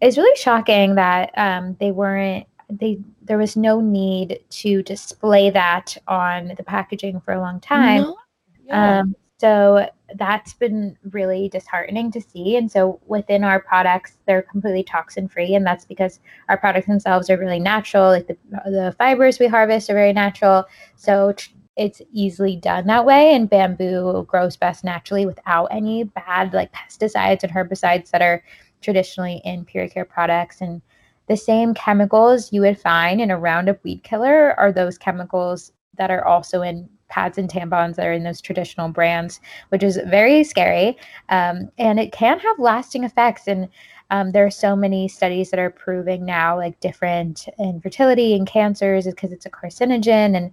is 0.00 0.18
really 0.18 0.36
shocking 0.36 0.96
that 0.96 1.30
um, 1.36 1.76
they 1.78 1.92
weren't 1.92 2.48
they 2.70 2.98
there 3.22 3.38
was 3.38 3.56
no 3.56 3.80
need 3.80 4.40
to 4.50 4.82
display 4.82 5.50
that 5.50 5.96
on 6.08 6.52
the 6.56 6.64
packaging 6.64 7.20
for 7.20 7.32
a 7.32 7.40
long 7.40 7.60
time. 7.60 8.02
No. 8.02 8.16
Yeah. 8.64 9.00
Um, 9.00 9.16
so 9.38 9.88
that's 10.14 10.54
been 10.54 10.96
really 11.10 11.48
disheartening 11.48 12.10
to 12.12 12.20
see. 12.20 12.56
And 12.56 12.70
so 12.70 13.00
within 13.06 13.44
our 13.44 13.60
products, 13.60 14.16
they're 14.26 14.42
completely 14.42 14.82
toxin 14.82 15.28
free, 15.28 15.54
and 15.54 15.66
that's 15.66 15.84
because 15.84 16.20
our 16.48 16.56
products 16.56 16.86
themselves 16.86 17.28
are 17.30 17.36
really 17.36 17.60
natural. 17.60 18.10
Like 18.10 18.26
the 18.26 18.36
the 18.64 18.94
fibers 18.98 19.38
we 19.38 19.46
harvest 19.46 19.90
are 19.90 19.94
very 19.94 20.12
natural. 20.12 20.64
So 20.96 21.32
tr- 21.32 21.50
it's 21.76 22.00
easily 22.10 22.56
done 22.56 22.86
that 22.86 23.04
way 23.04 23.34
and 23.34 23.50
bamboo 23.50 24.24
grows 24.26 24.56
best 24.56 24.82
naturally 24.82 25.26
without 25.26 25.66
any 25.66 26.04
bad 26.04 26.54
like 26.54 26.72
pesticides 26.72 27.42
and 27.42 27.52
herbicides 27.52 28.10
that 28.10 28.22
are 28.22 28.42
traditionally 28.80 29.42
in 29.44 29.62
period 29.64 29.92
care 29.92 30.06
products 30.06 30.62
and 30.62 30.80
the 31.28 31.36
same 31.36 31.74
chemicals 31.74 32.52
you 32.52 32.60
would 32.60 32.78
find 32.78 33.20
in 33.20 33.30
a 33.30 33.38
roundup 33.38 33.82
weed 33.84 34.02
killer 34.02 34.54
are 34.58 34.72
those 34.72 34.98
chemicals 34.98 35.72
that 35.96 36.10
are 36.10 36.24
also 36.24 36.62
in 36.62 36.88
pads 37.08 37.38
and 37.38 37.48
tampons 37.48 37.94
that 37.96 38.06
are 38.06 38.12
in 38.12 38.24
those 38.24 38.40
traditional 38.40 38.88
brands 38.88 39.40
which 39.68 39.82
is 39.82 39.98
very 40.06 40.42
scary 40.42 40.96
um, 41.28 41.70
and 41.78 41.98
it 42.00 42.12
can 42.12 42.38
have 42.38 42.58
lasting 42.58 43.04
effects. 43.04 43.46
And 43.46 43.68
um, 44.10 44.32
there 44.32 44.46
are 44.46 44.50
so 44.50 44.76
many 44.76 45.08
studies 45.08 45.50
that 45.50 45.58
are 45.60 45.70
proving 45.70 46.24
now 46.24 46.56
like 46.56 46.78
different 46.80 47.48
infertility 47.58 48.34
and 48.34 48.46
cancers 48.46 49.06
because 49.06 49.32
it's 49.32 49.46
a 49.46 49.50
carcinogen. 49.50 50.36
And 50.36 50.52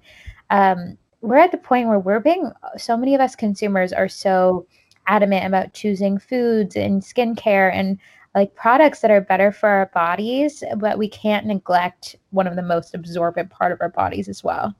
um, 0.49 0.97
we're 1.21 1.37
at 1.37 1.51
the 1.51 1.57
point 1.57 1.87
where 1.87 1.99
we're 1.99 2.19
being 2.19 2.51
so 2.77 2.97
many 2.97 3.13
of 3.15 3.21
us 3.21 3.35
consumers 3.35 3.93
are 3.93 4.09
so 4.09 4.65
adamant 5.07 5.45
about 5.45 5.73
choosing 5.73 6.17
foods 6.17 6.75
and 6.75 7.01
skincare. 7.01 7.71
And 7.73 7.99
like 8.35 8.55
products 8.55 9.01
that 9.01 9.11
are 9.11 9.21
better 9.21 9.51
for 9.51 9.69
our 9.69 9.91
bodies, 9.93 10.63
but 10.77 10.97
we 10.97 11.07
can't 11.07 11.45
neglect 11.45 12.15
one 12.31 12.47
of 12.47 12.55
the 12.55 12.61
most 12.61 12.95
absorbent 12.95 13.49
part 13.49 13.71
of 13.71 13.79
our 13.81 13.89
bodies 13.89 14.27
as 14.27 14.43
well. 14.43 14.75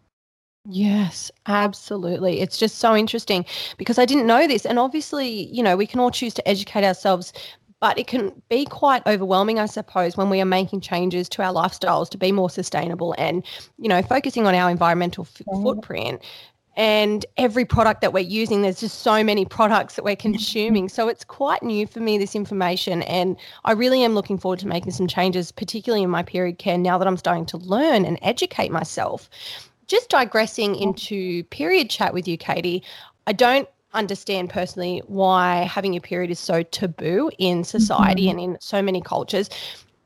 Yes, 0.65 1.29
absolutely. 1.45 2.39
It's 2.39 2.57
just 2.57 2.77
so 2.77 2.95
interesting 2.95 3.45
because 3.77 3.99
I 3.99 4.05
didn't 4.05 4.27
know 4.27 4.47
this. 4.47 4.65
And 4.65 4.79
obviously, 4.79 5.47
you 5.53 5.61
know, 5.61 5.75
we 5.75 5.85
can 5.85 5.99
all 5.99 6.11
choose 6.11 6.33
to 6.35 6.47
educate 6.47 6.85
ourselves 6.85 7.33
but 7.83 7.99
it 7.99 8.07
can 8.07 8.31
be 8.49 8.63
quite 8.63 9.05
overwhelming 9.05 9.59
i 9.59 9.65
suppose 9.65 10.15
when 10.15 10.29
we 10.29 10.39
are 10.39 10.45
making 10.45 10.79
changes 10.79 11.27
to 11.27 11.43
our 11.43 11.53
lifestyles 11.53 12.09
to 12.09 12.17
be 12.17 12.31
more 12.31 12.49
sustainable 12.49 13.13
and 13.17 13.45
you 13.77 13.89
know 13.89 14.01
focusing 14.01 14.47
on 14.47 14.55
our 14.55 14.71
environmental 14.71 15.27
f- 15.29 15.45
footprint 15.61 16.21
and 16.75 17.25
every 17.37 17.65
product 17.65 18.01
that 18.01 18.13
we're 18.13 18.19
using 18.19 18.61
there's 18.61 18.79
just 18.79 18.99
so 18.99 19.23
many 19.23 19.45
products 19.45 19.95
that 19.95 20.03
we're 20.03 20.15
consuming. 20.15 20.89
So 20.89 21.07
it's 21.07 21.23
quite 21.23 21.61
new 21.61 21.85
for 21.85 21.99
me 21.99 22.17
this 22.17 22.35
information 22.35 23.03
and 23.03 23.37
i 23.65 23.71
really 23.71 24.03
am 24.03 24.15
looking 24.15 24.37
forward 24.37 24.59
to 24.59 24.67
making 24.67 24.91
some 24.91 25.07
changes 25.07 25.51
particularly 25.51 26.03
in 26.03 26.09
my 26.09 26.23
period 26.23 26.57
care 26.57 26.77
now 26.77 26.97
that 26.97 27.07
i'm 27.07 27.17
starting 27.17 27.45
to 27.47 27.57
learn 27.57 28.05
and 28.05 28.17
educate 28.21 28.71
myself. 28.71 29.29
Just 29.87 30.09
digressing 30.09 30.75
into 30.75 31.43
period 31.45 31.89
chat 31.89 32.13
with 32.13 32.27
you 32.27 32.37
katie 32.37 32.83
i 33.27 33.33
don't 33.33 33.69
understand 33.93 34.49
personally 34.49 35.03
why 35.05 35.63
having 35.63 35.95
a 35.95 36.01
period 36.01 36.31
is 36.31 36.39
so 36.39 36.63
taboo 36.63 37.29
in 37.37 37.63
society 37.63 38.23
mm-hmm. 38.23 38.39
and 38.39 38.55
in 38.55 38.57
so 38.59 38.81
many 38.81 38.99
cultures 39.01 39.49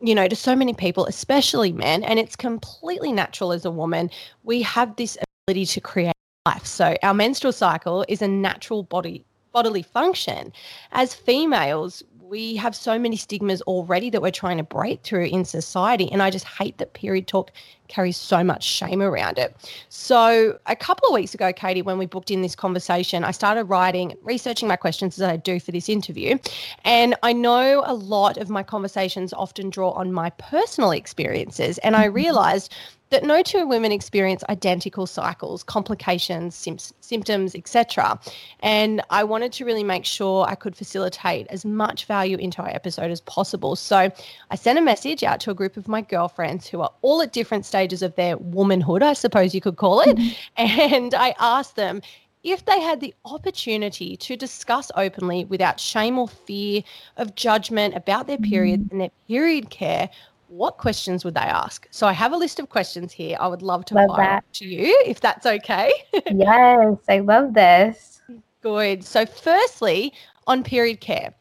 you 0.02 0.14
know 0.14 0.28
to 0.28 0.36
so 0.36 0.56
many 0.56 0.74
people 0.74 1.06
especially 1.06 1.72
men 1.72 2.04
and 2.04 2.20
it's 2.20 2.36
completely 2.36 3.12
natural 3.12 3.52
as 3.52 3.66
a 3.66 3.72
woman. 3.72 4.10
We 4.44 4.62
have 4.64 4.96
this 4.96 5.18
ability 5.48 5.66
to 5.68 5.82
create 5.82 6.17
life 6.48 6.66
so 6.66 6.96
our 7.04 7.14
menstrual 7.14 7.54
cycle 7.54 8.06
is 8.08 8.22
a 8.22 8.28
natural 8.28 8.84
body 8.84 9.24
bodily 9.54 9.82
function 9.84 10.52
as 10.92 11.14
females 11.14 12.04
we 12.30 12.56
have 12.56 12.76
so 12.76 13.00
many 13.00 13.16
stigmas 13.16 13.62
already 13.64 14.10
that 14.10 14.22
we're 14.22 14.32
trying 14.32 14.58
to 14.58 14.64
break 14.64 15.02
through 15.04 15.26
in 15.26 15.46
society. 15.46 16.12
And 16.12 16.22
I 16.22 16.30
just 16.30 16.46
hate 16.46 16.78
that 16.78 16.94
period 16.94 17.28
talk 17.28 17.52
carries 17.88 18.18
so 18.18 18.44
much 18.44 18.64
shame 18.64 19.02
around 19.02 19.38
it. 19.38 19.56
So, 19.88 20.60
a 20.66 20.76
couple 20.76 21.08
of 21.08 21.14
weeks 21.14 21.34
ago, 21.34 21.54
Katie, 21.54 21.82
when 21.82 21.98
we 21.98 22.06
booked 22.06 22.30
in 22.30 22.42
this 22.42 22.56
conversation, 22.56 23.24
I 23.24 23.32
started 23.32 23.66
writing, 23.66 24.14
researching 24.22 24.68
my 24.68 24.76
questions 24.76 25.20
as 25.20 25.28
I 25.28 25.38
do 25.38 25.60
for 25.60 25.72
this 25.72 25.88
interview. 25.88 26.38
And 26.84 27.16
I 27.24 27.32
know 27.32 27.84
a 27.86 27.94
lot 27.94 28.38
of 28.38 28.50
my 28.50 28.64
conversations 28.64 29.32
often 29.34 29.70
draw 29.70 29.92
on 29.92 30.12
my 30.12 30.32
personal 30.32 30.92
experiences. 30.92 31.78
And 31.80 31.96
I 31.96 32.06
mm-hmm. 32.08 32.16
realized 32.16 32.74
that 33.10 33.24
no 33.24 33.42
two 33.42 33.66
women 33.68 33.92
experience 33.92 34.44
identical 34.50 35.08
cycles, 35.08 35.64
complications, 35.64 36.56
sim- 36.56 36.78
symptoms, 37.00 37.56
etc. 37.56 38.20
And 38.62 39.02
I 39.10 39.24
wanted 39.24 39.54
to 39.54 39.66
really 39.66 39.84
make 39.84 40.06
sure 40.06 40.46
I 40.46 40.56
could 40.56 40.76
facilitate 40.76 41.48
as 41.50 41.66
much 41.66 42.06
value 42.06 42.38
into 42.38 42.62
our 42.62 42.70
episode 42.70 43.12
as 43.12 43.22
possible. 43.22 43.76
So 43.76 44.12
I 44.52 44.56
sent 44.56 44.78
a 44.78 44.82
message 44.82 45.24
out 45.24 45.40
to 45.42 45.52
a 45.52 45.54
group 45.54 45.78
of 45.78 45.88
my 45.88 46.02
girlfriends 46.02 46.68
who 46.68 46.82
are 46.82 46.92
all 47.02 47.22
at 47.22 47.34
different 47.34 47.66
stages 47.66 48.02
of 48.02 48.16
their 48.16 48.38
womanhood, 48.38 49.04
I 49.04 49.14
suppose 49.14 49.56
you 49.56 49.62
could 49.62 49.78
call 49.78 50.02
it. 50.02 50.18
Mm-hmm. 50.18 50.94
And 50.98 51.14
I 51.14 51.36
asked 51.40 51.76
them 51.76 52.02
if 52.44 52.66
they 52.66 52.80
had 52.80 53.02
the 53.02 53.14
opportunity 53.26 54.16
to 54.18 54.36
discuss 54.36 54.92
openly 54.96 55.46
without 55.46 55.80
shame 55.80 56.18
or 56.18 56.28
fear 56.28 56.82
of 57.18 57.36
judgment 57.36 57.96
about 57.96 58.28
their 58.28 58.38
period 58.38 58.82
mm-hmm. 58.82 58.92
and 58.92 59.02
their 59.02 59.12
period 59.28 59.70
care, 59.70 60.10
what 60.48 60.78
questions 60.78 61.26
would 61.26 61.36
they 61.36 61.42
ask? 61.42 61.88
So 61.92 62.08
I 62.08 62.14
have 62.14 62.34
a 62.34 62.38
list 62.38 62.60
of 62.60 62.70
questions 62.70 63.12
here. 63.12 63.38
I 63.40 63.48
would 63.48 63.62
love 63.62 63.86
to 63.86 63.96
love 63.96 64.10
fire 64.10 64.18
that. 64.18 64.54
to 64.54 64.66
you 64.66 65.02
if 65.06 65.20
that's 65.20 65.46
okay. 65.46 65.92
yes, 66.32 66.98
I 67.10 67.20
love 67.20 67.54
this. 67.54 68.22
Good. 68.62 69.04
So 69.04 69.26
firstly, 69.26 70.14
on 70.48 70.64
period 70.64 71.02
care, 71.02 71.34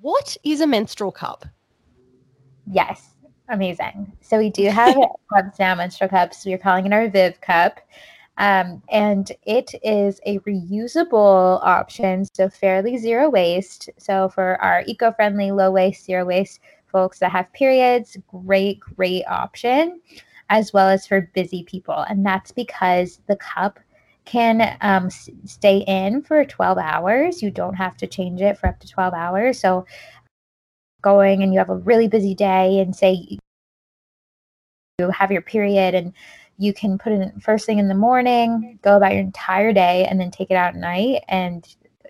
what 0.00 0.36
is 0.44 0.60
a 0.60 0.66
menstrual 0.66 1.12
cup? 1.12 1.44
Yes, 2.66 3.10
amazing. 3.48 4.12
So 4.20 4.38
we 4.38 4.50
do 4.50 4.68
have 4.68 4.94
cups 5.32 5.58
now, 5.58 5.74
menstrual 5.74 6.10
cups. 6.10 6.44
We're 6.44 6.58
calling 6.58 6.86
it 6.86 6.92
our 6.92 7.08
Viv 7.08 7.40
cup. 7.40 7.80
Um, 8.38 8.82
and 8.90 9.30
it 9.42 9.74
is 9.82 10.18
a 10.24 10.38
reusable 10.40 11.60
option, 11.62 12.24
so 12.32 12.48
fairly 12.48 12.96
zero 12.96 13.28
waste. 13.28 13.90
So 13.98 14.30
for 14.30 14.56
our 14.62 14.82
eco-friendly, 14.86 15.50
low 15.50 15.70
waste, 15.70 16.06
zero 16.06 16.24
waste 16.24 16.60
folks 16.90 17.18
that 17.20 17.32
have 17.32 17.52
periods, 17.52 18.16
great, 18.28 18.80
great 18.80 19.24
option, 19.26 20.00
as 20.48 20.72
well 20.72 20.88
as 20.88 21.06
for 21.06 21.30
busy 21.34 21.62
people. 21.64 22.04
And 22.08 22.24
that's 22.24 22.52
because 22.52 23.20
the 23.26 23.36
cup 23.36 23.78
can 24.24 24.76
um, 24.80 25.06
s- 25.06 25.30
stay 25.44 25.78
in 25.86 26.22
for 26.22 26.44
12 26.44 26.78
hours. 26.78 27.42
You 27.42 27.50
don't 27.50 27.74
have 27.74 27.96
to 27.98 28.06
change 28.06 28.40
it 28.40 28.58
for 28.58 28.68
up 28.68 28.80
to 28.80 28.88
12 28.88 29.14
hours. 29.14 29.58
So, 29.60 29.86
going 31.02 31.42
and 31.42 31.52
you 31.52 31.58
have 31.58 31.70
a 31.70 31.76
really 31.76 32.08
busy 32.08 32.34
day, 32.34 32.78
and 32.80 32.94
say 32.94 33.38
you 34.98 35.10
have 35.10 35.32
your 35.32 35.42
period, 35.42 35.94
and 35.94 36.12
you 36.58 36.74
can 36.74 36.98
put 36.98 37.12
it 37.12 37.20
in 37.22 37.40
first 37.40 37.64
thing 37.66 37.78
in 37.78 37.88
the 37.88 37.94
morning, 37.94 38.78
go 38.82 38.96
about 38.96 39.12
your 39.12 39.22
entire 39.22 39.72
day, 39.72 40.06
and 40.06 40.20
then 40.20 40.30
take 40.30 40.50
it 40.50 40.56
out 40.56 40.74
at 40.74 40.80
night. 40.80 41.24
And 41.28 41.66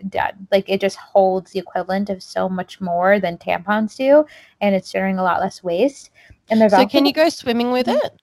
done. 0.09 0.47
Like 0.51 0.69
it 0.69 0.81
just 0.81 0.97
holds 0.97 1.51
the 1.51 1.59
equivalent 1.59 2.11
of 2.11 2.23
so 2.23 2.49
much 2.49 2.81
more 2.81 3.21
than 3.21 3.39
tampons 3.39 3.97
do, 3.97 4.25
and 4.61 4.75
it's 4.75 4.93
generating 4.93 5.19
a 5.19 5.23
lot 5.23 5.41
less 5.41 5.63
waste. 5.63 6.11
And 6.49 6.61
there's 6.61 6.73
so 6.73 6.87
can 6.87 7.07
you 7.07 7.13
go 7.13 7.29
swimming 7.29 7.71
with 7.73 7.89
it? 7.89 8.21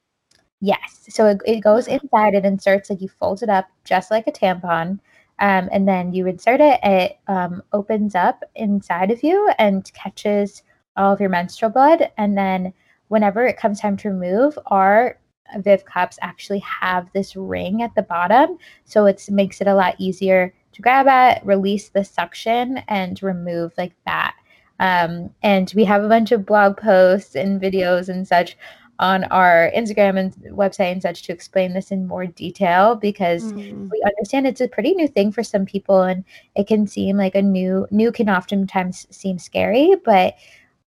Yes. 0.59 1.05
So 1.09 1.27
it, 1.27 1.41
it 1.45 1.59
goes 1.59 1.87
inside. 1.87 2.33
It 2.33 2.45
inserts 2.45 2.89
like 2.89 3.01
you 3.01 3.09
fold 3.09 3.43
it 3.43 3.49
up 3.49 3.67
just 3.83 4.09
like 4.09 4.27
a 4.27 4.31
tampon. 4.31 4.99
Um, 5.39 5.69
and 5.71 5.87
then 5.87 6.13
you 6.13 6.25
insert 6.25 6.61
it. 6.61 6.79
It 6.81 7.19
um, 7.27 7.61
opens 7.73 8.15
up 8.15 8.43
inside 8.55 9.11
of 9.11 9.21
you 9.21 9.51
and 9.59 9.91
catches 9.93 10.63
all 10.95 11.13
of 11.13 11.19
your 11.19 11.29
menstrual 11.29 11.69
blood. 11.69 12.09
And 12.17 12.35
then 12.35 12.73
whenever 13.09 13.45
it 13.45 13.57
comes 13.57 13.79
time 13.79 13.97
to 13.97 14.09
remove, 14.09 14.57
our 14.65 15.19
Viv 15.57 15.85
cups 15.85 16.17
actually 16.21 16.59
have 16.59 17.11
this 17.13 17.35
ring 17.35 17.81
at 17.81 17.95
the 17.95 18.01
bottom, 18.03 18.57
so 18.85 19.05
it 19.05 19.23
makes 19.29 19.61
it 19.61 19.67
a 19.67 19.73
lot 19.73 19.95
easier 19.97 20.53
to 20.77 20.81
grab 20.81 21.07
at, 21.07 21.45
release 21.45 21.89
the 21.89 22.03
suction, 22.03 22.77
and 22.87 23.21
remove 23.21 23.73
like 23.77 23.93
that. 24.05 24.35
Um, 24.79 25.31
and 25.43 25.71
we 25.75 25.83
have 25.85 26.03
a 26.03 26.07
bunch 26.07 26.31
of 26.31 26.45
blog 26.45 26.77
posts 26.77 27.35
and 27.35 27.59
videos 27.59 28.09
and 28.09 28.27
such 28.27 28.55
on 28.99 29.25
our 29.25 29.71
Instagram 29.75 30.17
and 30.17 30.33
website 30.55 30.91
and 30.91 31.01
such 31.01 31.23
to 31.23 31.33
explain 31.33 31.73
this 31.73 31.91
in 31.91 32.07
more 32.07 32.25
detail 32.25 32.95
because 32.95 33.43
mm. 33.53 33.89
we 33.89 34.03
understand 34.05 34.47
it's 34.47 34.61
a 34.61 34.67
pretty 34.67 34.93
new 34.93 35.07
thing 35.07 35.31
for 35.31 35.43
some 35.43 35.65
people 35.65 36.01
and 36.01 36.23
it 36.55 36.67
can 36.67 36.87
seem 36.87 37.15
like 37.15 37.35
a 37.35 37.41
new 37.41 37.85
new 37.91 38.11
can 38.11 38.29
oftentimes 38.29 39.05
seem 39.09 39.37
scary, 39.37 39.95
but 40.05 40.35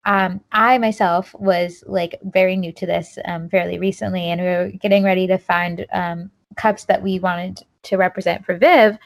um, 0.07 0.41
I 0.53 0.77
myself 0.79 1.35
was 1.35 1.83
like 1.87 2.19
very 2.25 2.57
new 2.57 2.73
to 2.73 2.87
this 2.87 3.19
um, 3.25 3.49
fairly 3.49 3.79
recently, 3.79 4.25
and 4.25 4.41
we 4.41 4.47
were 4.47 4.73
getting 4.79 5.03
ready 5.03 5.27
to 5.27 5.39
find 5.39 5.87
um, 5.93 6.31
cups 6.57 6.85
that 6.85 7.03
we 7.03 7.19
wanted 7.19 7.63
to 7.85 7.97
represent 7.97 8.45
for 8.45 8.57
Viv. 8.57 8.99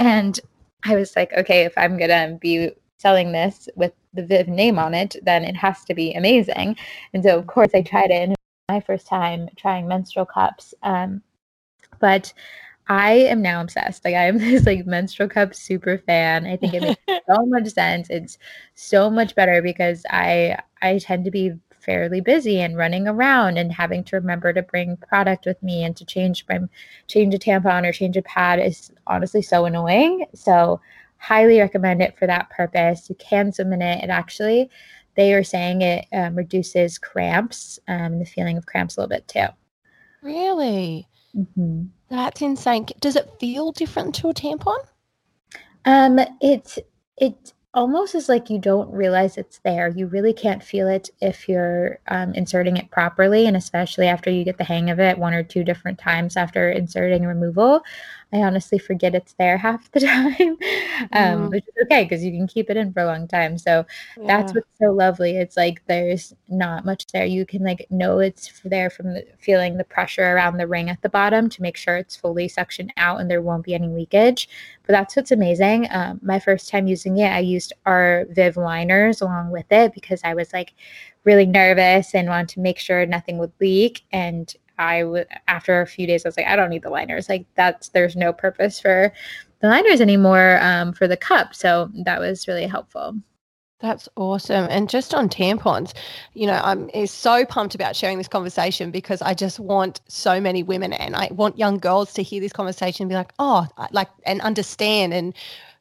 And 0.00 0.40
I 0.84 0.96
was 0.96 1.14
like, 1.14 1.32
okay, 1.34 1.64
if 1.64 1.74
I'm 1.76 1.98
gonna 1.98 2.38
be 2.40 2.72
selling 2.98 3.32
this 3.32 3.68
with 3.76 3.92
the 4.14 4.24
Viv 4.24 4.48
name 4.48 4.78
on 4.78 4.94
it, 4.94 5.14
then 5.22 5.44
it 5.44 5.56
has 5.56 5.84
to 5.84 5.94
be 5.94 6.14
amazing. 6.14 6.76
And 7.12 7.22
so, 7.22 7.38
of 7.38 7.46
course, 7.46 7.70
I 7.74 7.82
tried 7.82 8.10
it. 8.10 8.22
And 8.22 8.36
my 8.68 8.80
first 8.80 9.06
time 9.06 9.48
trying 9.56 9.86
menstrual 9.86 10.26
cups. 10.26 10.74
Um, 10.82 11.22
but 12.00 12.32
I 12.88 13.12
am 13.12 13.42
now 13.42 13.60
obsessed. 13.60 14.04
Like 14.04 14.14
I 14.14 14.26
am 14.26 14.38
this 14.38 14.66
like 14.66 14.86
menstrual 14.86 15.28
cup 15.28 15.54
super 15.54 15.98
fan. 15.98 16.46
I 16.46 16.56
think 16.56 16.74
it 16.74 16.82
makes 16.82 17.02
so 17.28 17.46
much 17.46 17.68
sense. 17.68 18.08
It's 18.10 18.38
so 18.74 19.10
much 19.10 19.34
better 19.34 19.62
because 19.62 20.04
I 20.10 20.58
I 20.82 20.98
tend 20.98 21.26
to 21.26 21.30
be 21.30 21.52
fairly 21.80 22.20
busy 22.20 22.60
and 22.60 22.76
running 22.76 23.08
around 23.08 23.58
and 23.58 23.72
having 23.72 24.04
to 24.04 24.16
remember 24.16 24.52
to 24.52 24.62
bring 24.62 24.96
product 24.96 25.46
with 25.46 25.62
me 25.62 25.84
and 25.84 25.96
to 25.96 26.04
change 26.04 26.44
my 26.48 26.60
change 27.06 27.34
a 27.34 27.38
tampon 27.38 27.86
or 27.86 27.92
change 27.92 28.16
a 28.16 28.22
pad 28.22 28.58
is 28.58 28.90
honestly 29.06 29.42
so 29.42 29.64
annoying. 29.64 30.26
So 30.34 30.80
highly 31.18 31.60
recommend 31.60 32.02
it 32.02 32.18
for 32.18 32.26
that 32.26 32.50
purpose. 32.50 33.08
You 33.08 33.16
can 33.16 33.52
swim 33.52 33.72
in 33.72 33.82
it. 33.82 34.04
It 34.04 34.10
actually 34.10 34.70
they 35.16 35.34
are 35.34 35.44
saying 35.44 35.82
it 35.82 36.06
um, 36.12 36.34
reduces 36.34 36.98
cramps, 36.98 37.78
um, 37.88 38.18
the 38.18 38.24
feeling 38.24 38.56
of 38.56 38.66
cramps 38.66 38.96
a 38.96 39.00
little 39.00 39.16
bit 39.16 39.28
too. 39.28 39.46
Really? 40.22 41.08
Mm-hmm. 41.36 41.84
That's 42.08 42.42
insane. 42.42 42.86
Does 43.00 43.16
it 43.16 43.30
feel 43.38 43.72
different 43.72 44.14
to 44.16 44.28
a 44.28 44.34
tampon? 44.34 44.78
Um, 45.84 46.18
it 46.40 46.78
it 47.16 47.52
almost 47.72 48.14
is 48.14 48.28
like 48.28 48.50
you 48.50 48.58
don't 48.58 48.90
realize 48.90 49.36
it's 49.36 49.58
there. 49.58 49.88
You 49.88 50.06
really 50.06 50.32
can't 50.32 50.62
feel 50.62 50.88
it 50.88 51.10
if 51.20 51.48
you're 51.48 51.98
um, 52.08 52.34
inserting 52.34 52.76
it 52.76 52.90
properly, 52.90 53.46
and 53.46 53.56
especially 53.56 54.06
after 54.08 54.30
you 54.30 54.44
get 54.44 54.58
the 54.58 54.64
hang 54.64 54.90
of 54.90 54.98
it 54.98 55.18
one 55.18 55.34
or 55.34 55.42
two 55.42 55.62
different 55.62 55.98
times 55.98 56.36
after 56.36 56.70
inserting 56.70 57.24
removal. 57.24 57.82
I 58.32 58.38
honestly 58.38 58.78
forget 58.78 59.14
it's 59.14 59.32
there 59.34 59.56
half 59.58 59.90
the 59.92 60.00
time, 60.00 60.56
um, 61.12 61.48
mm. 61.48 61.50
which 61.50 61.64
is 61.64 61.84
okay 61.84 62.04
because 62.04 62.24
you 62.24 62.32
can 62.32 62.46
keep 62.46 62.70
it 62.70 62.76
in 62.76 62.92
for 62.92 63.00
a 63.00 63.06
long 63.06 63.26
time. 63.26 63.58
So 63.58 63.84
yeah. 64.16 64.26
that's 64.26 64.54
what's 64.54 64.68
so 64.80 64.92
lovely. 64.92 65.36
It's 65.36 65.56
like 65.56 65.82
there's 65.86 66.34
not 66.48 66.84
much 66.84 67.06
there. 67.08 67.24
You 67.24 67.44
can 67.44 67.62
like 67.64 67.86
know 67.90 68.18
it's 68.20 68.60
there 68.64 68.90
from 68.90 69.14
the, 69.14 69.26
feeling 69.38 69.76
the 69.76 69.84
pressure 69.84 70.34
around 70.34 70.56
the 70.56 70.66
ring 70.66 70.90
at 70.90 71.02
the 71.02 71.08
bottom 71.08 71.48
to 71.50 71.62
make 71.62 71.76
sure 71.76 71.96
it's 71.96 72.16
fully 72.16 72.48
suctioned 72.48 72.90
out 72.96 73.20
and 73.20 73.30
there 73.30 73.42
won't 73.42 73.64
be 73.64 73.74
any 73.74 73.88
leakage. 73.88 74.48
But 74.86 74.92
that's 74.92 75.16
what's 75.16 75.32
amazing. 75.32 75.88
Um, 75.90 76.20
my 76.22 76.38
first 76.38 76.68
time 76.68 76.86
using 76.86 77.18
it, 77.18 77.32
I 77.32 77.40
used 77.40 77.72
our 77.86 78.26
Viv 78.30 78.56
liners 78.56 79.20
along 79.20 79.50
with 79.50 79.70
it 79.70 79.94
because 79.94 80.20
I 80.24 80.34
was 80.34 80.52
like 80.52 80.74
really 81.24 81.46
nervous 81.46 82.14
and 82.14 82.28
wanted 82.28 82.48
to 82.50 82.60
make 82.60 82.78
sure 82.78 83.04
nothing 83.06 83.38
would 83.38 83.52
leak. 83.60 84.02
And 84.12 84.52
I 84.80 85.04
would 85.04 85.26
after 85.46 85.82
a 85.82 85.86
few 85.86 86.06
days, 86.06 86.24
I 86.24 86.28
was 86.28 86.36
like, 86.38 86.46
I 86.46 86.56
don't 86.56 86.70
need 86.70 86.82
the 86.82 86.90
liners. 86.90 87.28
Like 87.28 87.44
that's 87.54 87.90
there's 87.90 88.16
no 88.16 88.32
purpose 88.32 88.80
for 88.80 89.12
the 89.60 89.68
liners 89.68 90.00
anymore 90.00 90.58
um, 90.62 90.94
for 90.94 91.06
the 91.06 91.18
cup. 91.18 91.54
So 91.54 91.90
that 92.04 92.18
was 92.18 92.48
really 92.48 92.66
helpful. 92.66 93.14
That's 93.80 94.08
awesome. 94.16 94.66
And 94.70 94.88
just 94.88 95.14
on 95.14 95.28
tampons, 95.28 95.94
you 96.34 96.46
know, 96.46 96.60
I'm 96.62 96.90
so 97.06 97.44
pumped 97.44 97.74
about 97.74 97.94
sharing 97.96 98.18
this 98.18 98.28
conversation 98.28 98.90
because 98.90 99.22
I 99.22 99.32
just 99.34 99.58
want 99.58 100.00
so 100.08 100.40
many 100.40 100.62
women 100.62 100.92
and 100.92 101.14
I 101.14 101.28
want 101.30 101.58
young 101.58 101.78
girls 101.78 102.12
to 102.14 102.22
hear 102.22 102.40
this 102.40 102.52
conversation 102.52 103.04
and 103.04 103.08
be 103.08 103.14
like, 103.14 103.32
oh, 103.38 103.66
like, 103.92 104.08
and 104.24 104.40
understand 104.42 105.14
and 105.14 105.34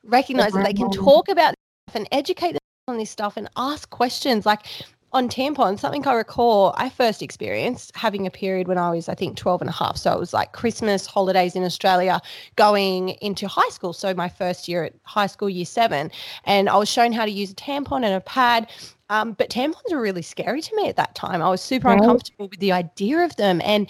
recognize 0.03 0.53
that 0.53 0.65
they 0.65 0.73
can 0.73 0.91
talk 0.91 1.27
about 1.27 1.55
and 1.93 2.07
educate 2.11 2.53
them 2.53 2.59
on 2.87 2.97
this 2.97 3.09
stuff 3.09 3.35
and 3.35 3.49
ask 3.57 3.89
questions. 3.89 4.45
Like, 4.45 4.65
on 5.11 5.27
tampons, 5.27 5.79
something 5.79 6.05
I 6.05 6.13
recall 6.13 6.73
I 6.77 6.89
first 6.89 7.21
experienced 7.21 7.95
having 7.95 8.27
a 8.27 8.31
period 8.31 8.67
when 8.67 8.77
I 8.77 8.91
was, 8.91 9.09
I 9.09 9.15
think, 9.15 9.37
12 9.37 9.61
and 9.61 9.69
a 9.69 9.73
half. 9.73 9.97
So 9.97 10.13
it 10.13 10.19
was 10.19 10.33
like 10.33 10.51
Christmas 10.51 11.05
holidays 11.07 11.55
in 11.55 11.63
Australia 11.63 12.21
going 12.55 13.09
into 13.21 13.47
high 13.47 13.69
school. 13.69 13.93
So 13.93 14.13
my 14.13 14.29
first 14.29 14.67
year 14.67 14.83
at 14.83 14.93
high 15.03 15.27
school, 15.27 15.49
year 15.49 15.65
seven. 15.65 16.11
And 16.45 16.69
I 16.69 16.77
was 16.77 16.89
shown 16.89 17.11
how 17.11 17.25
to 17.25 17.31
use 17.31 17.51
a 17.51 17.55
tampon 17.55 18.05
and 18.05 18.13
a 18.13 18.21
pad. 18.21 18.69
Um, 19.09 19.33
but 19.33 19.49
tampons 19.49 19.91
were 19.91 20.01
really 20.01 20.21
scary 20.21 20.61
to 20.61 20.75
me 20.75 20.87
at 20.87 20.95
that 20.97 21.15
time. 21.15 21.41
I 21.41 21.49
was 21.49 21.61
super 21.61 21.87
right. 21.87 21.99
uncomfortable 21.99 22.47
with 22.47 22.59
the 22.59 22.71
idea 22.71 23.19
of 23.19 23.35
them. 23.37 23.61
And 23.63 23.89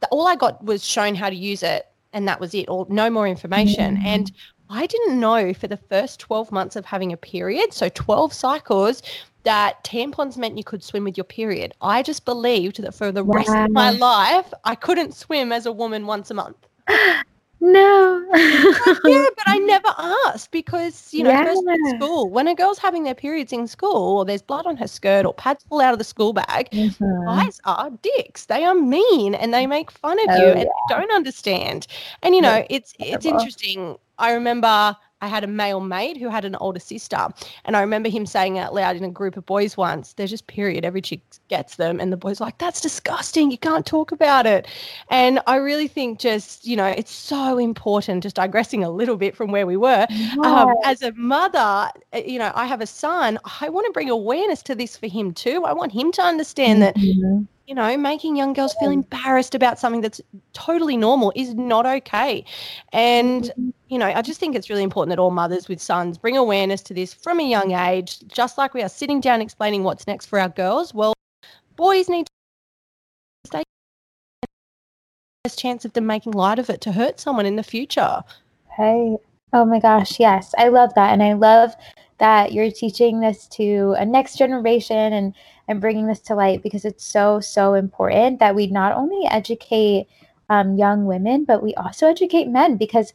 the, 0.00 0.08
all 0.08 0.26
I 0.26 0.36
got 0.36 0.64
was 0.64 0.82
shown 0.82 1.14
how 1.14 1.28
to 1.28 1.36
use 1.36 1.62
it. 1.62 1.86
And 2.14 2.26
that 2.28 2.40
was 2.40 2.54
it, 2.54 2.68
or 2.68 2.86
no 2.88 3.10
more 3.10 3.26
information. 3.26 3.96
Mm-hmm. 3.96 4.06
And 4.06 4.32
I 4.70 4.86
didn't 4.86 5.20
know 5.20 5.52
for 5.52 5.66
the 5.66 5.76
first 5.76 6.20
12 6.20 6.50
months 6.50 6.76
of 6.76 6.86
having 6.86 7.12
a 7.12 7.16
period, 7.16 7.72
so 7.72 7.88
12 7.90 8.32
cycles, 8.32 9.02
that 9.44 9.82
tampons 9.84 10.36
meant 10.36 10.58
you 10.58 10.64
could 10.64 10.82
swim 10.82 11.04
with 11.04 11.16
your 11.16 11.24
period. 11.24 11.74
I 11.80 12.02
just 12.02 12.24
believed 12.24 12.82
that 12.82 12.94
for 12.94 13.12
the 13.12 13.24
wow. 13.24 13.36
rest 13.36 13.50
of 13.50 13.70
my 13.70 13.90
life, 13.90 14.52
I 14.64 14.74
couldn't 14.74 15.14
swim 15.14 15.52
as 15.52 15.66
a 15.66 15.72
woman 15.72 16.06
once 16.06 16.30
a 16.30 16.34
month. 16.34 16.56
No. 17.64 18.22
yeah, 18.34 19.26
but 19.36 19.46
I 19.46 19.58
never 19.58 19.88
asked 19.96 20.50
because, 20.50 21.14
you 21.14 21.22
know, 21.22 21.30
yeah. 21.30 21.44
first 21.44 21.62
in 21.66 21.96
school, 21.96 22.28
when 22.28 22.46
a 22.46 22.54
girl's 22.54 22.76
having 22.78 23.04
their 23.04 23.14
periods 23.14 23.54
in 23.54 23.66
school 23.66 24.18
or 24.18 24.24
there's 24.26 24.42
blood 24.42 24.66
on 24.66 24.76
her 24.76 24.86
skirt 24.86 25.24
or 25.24 25.32
pads 25.32 25.64
fall 25.64 25.80
out 25.80 25.94
of 25.94 25.98
the 25.98 26.04
school 26.04 26.34
bag, 26.34 26.68
mm-hmm. 26.72 27.24
guys 27.24 27.62
are 27.64 27.90
dicks. 28.02 28.46
They 28.46 28.64
are 28.64 28.74
mean 28.74 29.34
and 29.34 29.54
they 29.54 29.66
make 29.66 29.90
fun 29.90 30.20
of 30.20 30.26
oh, 30.28 30.36
you 30.36 30.52
and 30.52 30.60
yeah. 30.64 30.96
don't 30.96 31.10
understand. 31.10 31.86
And 32.22 32.34
you 32.34 32.42
know, 32.42 32.66
it's 32.68 32.92
it's 32.98 33.24
interesting. 33.24 33.96
I 34.18 34.32
remember 34.34 34.94
I 35.24 35.26
had 35.26 35.42
a 35.42 35.46
male 35.46 35.80
mate 35.80 36.18
who 36.18 36.28
had 36.28 36.44
an 36.44 36.54
older 36.56 36.78
sister. 36.78 37.28
And 37.64 37.78
I 37.78 37.80
remember 37.80 38.10
him 38.10 38.26
saying 38.26 38.58
out 38.58 38.74
loud 38.74 38.94
in 38.94 39.04
a 39.04 39.10
group 39.10 39.38
of 39.38 39.46
boys 39.46 39.74
once, 39.74 40.12
they're 40.12 40.26
just 40.26 40.46
period. 40.48 40.84
Every 40.84 41.00
chick 41.00 41.22
gets 41.48 41.76
them. 41.76 41.98
And 41.98 42.12
the 42.12 42.18
boys 42.18 42.40
like, 42.40 42.58
that's 42.58 42.80
disgusting. 42.82 43.50
You 43.50 43.56
can't 43.56 43.86
talk 43.86 44.12
about 44.12 44.44
it. 44.44 44.68
And 45.08 45.40
I 45.46 45.56
really 45.56 45.88
think 45.88 46.18
just, 46.18 46.66
you 46.66 46.76
know, 46.76 46.86
it's 46.86 47.10
so 47.10 47.56
important, 47.56 48.22
just 48.22 48.36
digressing 48.36 48.84
a 48.84 48.90
little 48.90 49.16
bit 49.16 49.34
from 49.34 49.50
where 49.50 49.66
we 49.66 49.78
were. 49.78 50.06
Um, 50.44 50.74
as 50.84 51.00
a 51.00 51.12
mother, 51.12 51.90
eh, 52.12 52.22
you 52.26 52.38
know, 52.38 52.52
I 52.54 52.66
have 52.66 52.82
a 52.82 52.86
son. 52.86 53.38
I 53.60 53.70
want 53.70 53.86
to 53.86 53.92
bring 53.92 54.10
awareness 54.10 54.62
to 54.64 54.74
this 54.74 54.94
for 54.96 55.06
him 55.06 55.32
too. 55.32 55.64
I 55.64 55.72
want 55.72 55.92
him 55.92 56.12
to 56.12 56.22
understand 56.22 56.82
mm-hmm. 56.82 57.38
that 57.38 57.46
you 57.66 57.74
know, 57.74 57.96
making 57.96 58.36
young 58.36 58.52
girls 58.52 58.74
feel 58.78 58.90
embarrassed 58.90 59.54
about 59.54 59.78
something 59.78 60.02
that's 60.02 60.20
totally 60.52 60.96
normal 60.96 61.32
is 61.34 61.54
not 61.54 61.86
okay. 61.86 62.44
And, 62.92 63.44
mm-hmm. 63.44 63.70
you 63.88 63.98
know, 63.98 64.06
I 64.06 64.20
just 64.20 64.38
think 64.38 64.54
it's 64.54 64.68
really 64.68 64.82
important 64.82 65.10
that 65.10 65.18
all 65.18 65.30
mothers 65.30 65.68
with 65.68 65.80
sons 65.80 66.18
bring 66.18 66.36
awareness 66.36 66.82
to 66.82 66.94
this 66.94 67.14
from 67.14 67.40
a 67.40 67.48
young 67.48 67.72
age, 67.72 68.20
just 68.28 68.58
like 68.58 68.74
we 68.74 68.82
are 68.82 68.88
sitting 68.88 69.20
down 69.20 69.40
explaining 69.40 69.82
what's 69.82 70.06
next 70.06 70.26
for 70.26 70.38
our 70.38 70.50
girls. 70.50 70.92
Well, 70.92 71.14
boys 71.76 72.08
need 72.08 72.26
to 72.26 72.30
stay 73.46 73.62
best 75.44 75.58
chance 75.58 75.84
of 75.84 75.92
them 75.94 76.06
making 76.06 76.32
light 76.32 76.58
of 76.58 76.68
it 76.68 76.80
to 76.82 76.92
hurt 76.92 77.18
someone 77.18 77.46
in 77.46 77.56
the 77.56 77.62
future. 77.62 78.22
Hey, 78.76 79.16
oh 79.52 79.64
my 79.64 79.80
gosh, 79.80 80.20
yes, 80.20 80.54
I 80.58 80.68
love 80.68 80.94
that. 80.94 81.12
And 81.12 81.22
I 81.22 81.32
love 81.32 81.74
that 82.18 82.52
you're 82.52 82.70
teaching 82.70 83.20
this 83.20 83.48
to 83.48 83.94
a 83.98 84.04
next 84.04 84.36
generation 84.36 85.12
and 85.12 85.34
and 85.68 85.80
bringing 85.80 86.06
this 86.06 86.20
to 86.20 86.34
light 86.34 86.62
because 86.62 86.84
it's 86.84 87.04
so 87.04 87.40
so 87.40 87.74
important 87.74 88.38
that 88.38 88.54
we 88.54 88.66
not 88.66 88.92
only 88.92 89.26
educate 89.26 90.06
um, 90.50 90.76
young 90.76 91.06
women 91.06 91.44
but 91.44 91.62
we 91.62 91.74
also 91.74 92.06
educate 92.06 92.48
men 92.48 92.76
because 92.76 93.12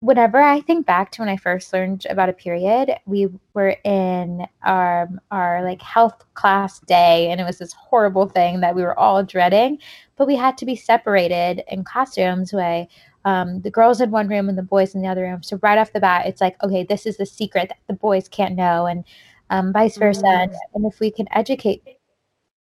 whenever 0.00 0.40
I 0.40 0.60
think 0.62 0.86
back 0.86 1.10
to 1.12 1.22
when 1.22 1.28
I 1.28 1.36
first 1.36 1.72
learned 1.72 2.06
about 2.08 2.30
a 2.30 2.32
period, 2.32 2.96
we 3.06 3.28
were 3.54 3.76
in 3.84 4.46
our 4.62 5.08
our 5.30 5.62
like 5.62 5.82
health 5.82 6.24
class 6.34 6.80
day, 6.80 7.30
and 7.30 7.40
it 7.40 7.44
was 7.44 7.58
this 7.58 7.72
horrible 7.72 8.28
thing 8.28 8.60
that 8.60 8.74
we 8.74 8.82
were 8.82 8.98
all 8.98 9.22
dreading. 9.22 9.78
But 10.16 10.26
we 10.26 10.36
had 10.36 10.58
to 10.58 10.66
be 10.66 10.76
separated 10.76 11.62
in 11.68 11.84
classrooms 11.84 12.52
way 12.52 12.88
um, 13.24 13.60
the 13.60 13.70
girls 13.70 14.00
in 14.00 14.10
one 14.10 14.28
room 14.28 14.48
and 14.48 14.56
the 14.56 14.62
boys 14.62 14.94
in 14.94 15.02
the 15.02 15.08
other 15.08 15.22
room. 15.22 15.42
So 15.42 15.58
right 15.62 15.78
off 15.78 15.92
the 15.92 16.00
bat, 16.00 16.26
it's 16.26 16.40
like, 16.40 16.62
okay, 16.62 16.84
this 16.84 17.04
is 17.06 17.18
the 17.18 17.26
secret 17.26 17.68
that 17.68 17.78
the 17.86 17.92
boys 17.94 18.28
can't 18.28 18.56
know, 18.56 18.86
and 18.86 19.04
um, 19.50 19.72
vice 19.72 19.96
versa. 19.96 20.22
Mm-hmm. 20.22 20.54
And, 20.74 20.86
if 20.86 20.98
we 21.00 21.10
can 21.10 21.26
educate 21.32 21.82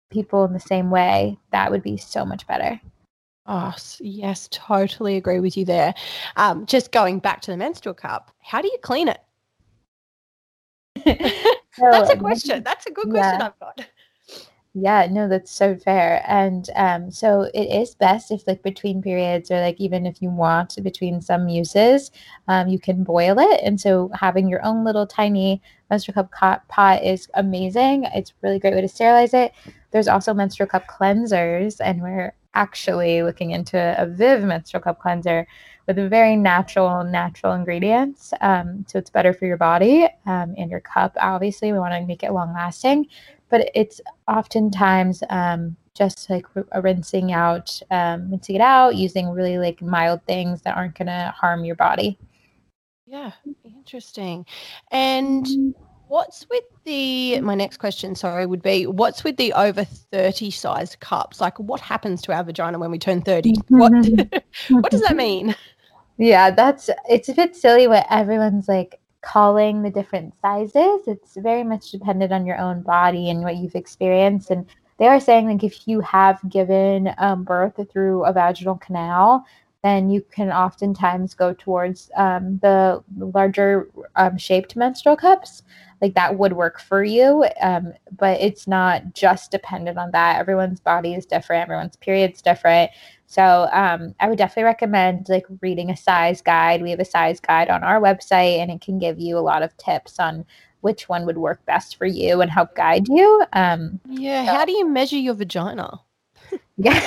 people 0.10 0.46
in 0.46 0.54
the 0.54 0.60
same 0.60 0.90
way, 0.90 1.38
that 1.52 1.70
would 1.70 1.84
be 1.84 1.98
so 1.98 2.24
much 2.26 2.48
better. 2.48 2.80
Oh, 3.46 3.74
yes, 4.00 4.48
totally 4.52 5.16
agree 5.16 5.40
with 5.40 5.58
you 5.58 5.66
there. 5.66 5.94
Um, 6.36 6.66
just 6.66 6.92
going 6.92 7.20
back 7.20 7.42
to 7.42 7.52
the 7.52 7.58
menstrual 7.58 7.94
cup, 7.94 8.32
how 8.40 8.62
do 8.62 8.68
you 8.68 8.78
clean 8.82 9.08
it? 9.08 9.20
That's 11.80 12.10
a 12.10 12.18
question. 12.18 12.64
That's 12.64 12.86
a 12.86 12.92
good 12.92 13.10
question 13.10 13.40
yeah. 13.40 13.48
I've 13.48 13.60
got. 13.60 13.86
Yeah, 14.80 15.08
no, 15.10 15.28
that's 15.28 15.50
so 15.52 15.76
fair. 15.76 16.24
And 16.28 16.70
um, 16.76 17.10
so 17.10 17.44
it 17.54 17.64
is 17.82 17.96
best 17.96 18.30
if, 18.32 18.46
like, 18.46 18.62
between 18.62 19.02
periods, 19.02 19.50
or 19.50 19.60
like 19.60 19.80
even 19.80 20.06
if 20.06 20.22
you 20.22 20.30
want 20.30 20.76
between 20.84 21.20
some 21.22 21.48
uses, 21.50 22.12
um, 22.48 22.68
you 22.68 22.78
can 22.78 23.04
boil 23.04 23.40
it. 23.40 23.62
And 23.64 23.82
so 23.82 24.12
having 24.14 24.48
your 24.48 24.64
own 24.64 24.84
little 24.86 25.08
tiny 25.08 25.62
menstrual 25.90 26.14
cup 26.28 26.68
pot 26.68 27.04
is 27.04 27.28
amazing. 27.34 28.04
It's 28.14 28.34
really 28.44 28.60
great 28.60 28.76
way 28.76 28.82
to 28.82 28.88
sterilize 28.88 29.34
it. 29.34 29.52
There's 29.92 30.08
also 30.08 30.34
menstrual 30.34 30.68
cup 30.70 30.86
cleansers, 30.88 31.78
and 31.84 32.02
we're 32.04 32.34
actually 32.54 33.24
looking 33.24 33.52
into 33.52 33.96
a 33.98 34.06
Viv 34.06 34.44
menstrual 34.44 34.82
cup 34.84 35.00
cleanser, 35.00 35.48
with 35.88 36.10
very 36.10 36.36
natural, 36.36 37.04
natural 37.04 37.54
ingredients. 37.54 38.34
Um, 38.42 38.86
so 38.88 39.00
it's 39.00 39.10
better 39.10 39.34
for 39.34 39.46
your 39.46 39.58
body 39.58 40.06
um, 40.26 40.54
and 40.58 40.70
your 40.70 40.82
cup. 40.82 41.16
Obviously, 41.20 41.72
we 41.72 41.80
want 41.80 41.94
to 41.94 42.06
make 42.06 42.24
it 42.24 42.34
long 42.34 42.54
lasting, 42.54 43.08
but 43.50 43.72
it's 43.74 44.02
oftentimes 44.28 45.24
um, 45.30 45.78
just 45.96 46.30
like 46.30 46.46
a 46.74 46.82
rinsing 46.82 47.32
out, 47.32 47.82
um, 47.90 48.30
rinsing 48.30 48.56
it 48.56 48.62
out, 48.62 48.96
using 48.96 49.30
really 49.30 49.58
like 49.58 49.82
mild 49.82 50.22
things 50.26 50.62
that 50.64 50.76
aren't 50.76 50.98
going 50.98 51.08
to 51.08 51.34
harm 51.36 51.64
your 51.64 51.76
body. 51.76 52.20
Yeah, 53.06 53.32
interesting. 53.64 54.46
And 54.92 55.74
what's 56.10 56.46
with 56.50 56.64
the 56.84 57.40
my 57.42 57.56
next 57.56 57.78
question, 57.78 58.16
sorry, 58.16 58.46
would 58.46 58.62
be 58.62 58.86
what's 58.86 59.24
with 59.24 59.38
the 59.38 59.54
over 59.54 59.86
30 59.86 60.52
sized 60.52 61.00
cups? 61.00 61.40
Like 61.40 61.58
what 61.60 61.80
happens 61.80 62.22
to 62.24 62.34
our 62.34 62.44
vagina 62.44 62.78
when 62.78 62.92
we 62.92 63.00
turn 63.00 63.22
30? 63.22 63.54
What 63.70 63.94
what 64.70 64.92
does 64.92 65.02
that 65.02 65.16
mean? 65.16 65.56
Yeah, 66.18 66.52
that's 66.52 66.90
it's 67.10 67.30
a 67.30 67.34
bit 67.34 67.56
silly 67.56 67.88
what 67.88 68.08
everyone's 68.10 68.68
like 68.68 69.00
calling 69.22 69.82
the 69.82 69.90
different 69.92 70.34
sizes. 70.42 71.02
It's 71.08 71.36
very 71.38 71.64
much 71.64 71.92
dependent 71.92 72.32
on 72.32 72.46
your 72.46 72.58
own 72.58 72.82
body 72.82 73.30
and 73.30 73.42
what 73.44 73.58
you've 73.58 73.76
experienced. 73.76 74.50
And 74.50 74.66
they 74.98 75.08
are 75.08 75.20
saying 75.20 75.48
like 75.48 75.64
if 75.64 75.88
you 75.88 76.02
have 76.02 76.40
given 76.50 77.14
um, 77.20 77.44
birth 77.44 77.80
through 77.92 78.26
a 78.26 78.34
vaginal 78.34 78.76
canal, 78.78 79.46
then 79.84 80.10
you 80.10 80.22
can 80.32 80.52
oftentimes 80.52 81.36
go 81.36 81.54
towards 81.54 82.10
um, 82.16 82.58
the 82.60 83.04
larger 83.18 83.90
um, 84.18 84.38
shaped 84.38 84.76
menstrual 84.76 85.16
cups. 85.16 85.64
Like 86.02 86.14
that 86.14 86.38
would 86.38 86.54
work 86.54 86.80
for 86.80 87.04
you, 87.04 87.48
um, 87.60 87.92
but 88.16 88.40
it's 88.40 88.68
not 88.68 89.16
just 89.16 89.50
dependent 89.50 89.98
on 89.98 90.12
that. 90.12 90.40
Everyone's 90.40 90.80
body 90.80 91.16
is 91.16 91.26
different, 91.26 91.64
everyone's 91.64 91.96
period's 91.96 92.40
different. 92.40 92.92
So 93.26 93.68
um, 93.74 94.14
I 94.20 94.30
would 94.30 94.38
definitely 94.38 94.66
recommend 94.66 95.28
like 95.28 95.46
reading 95.62 95.90
a 95.90 95.98
size 95.98 96.42
guide. 96.42 96.84
We 96.84 96.92
have 96.92 97.00
a 97.00 97.06
size 97.06 97.40
guide 97.40 97.70
on 97.70 97.84
our 97.84 98.00
website, 98.00 98.60
and 98.60 98.70
it 98.70 98.80
can 98.80 99.00
give 99.00 99.20
you 99.20 99.38
a 99.38 99.40
lot 99.40 99.64
of 99.64 99.76
tips 99.78 100.20
on 100.20 100.46
which 100.82 101.10
one 101.10 101.26
would 101.26 101.38
work 101.38 101.66
best 101.66 101.98
for 101.98 102.06
you 102.06 102.42
and 102.42 102.52
help 102.52 102.76
guide 102.76 103.08
you. 103.08 103.44
Um, 103.54 104.00
yeah. 104.08 104.46
So. 104.46 104.54
How 104.54 104.66
do 104.66 104.72
you 104.72 104.88
measure 104.88 105.18
your 105.18 105.36
vagina? 105.36 106.02
Yeah. 106.80 107.02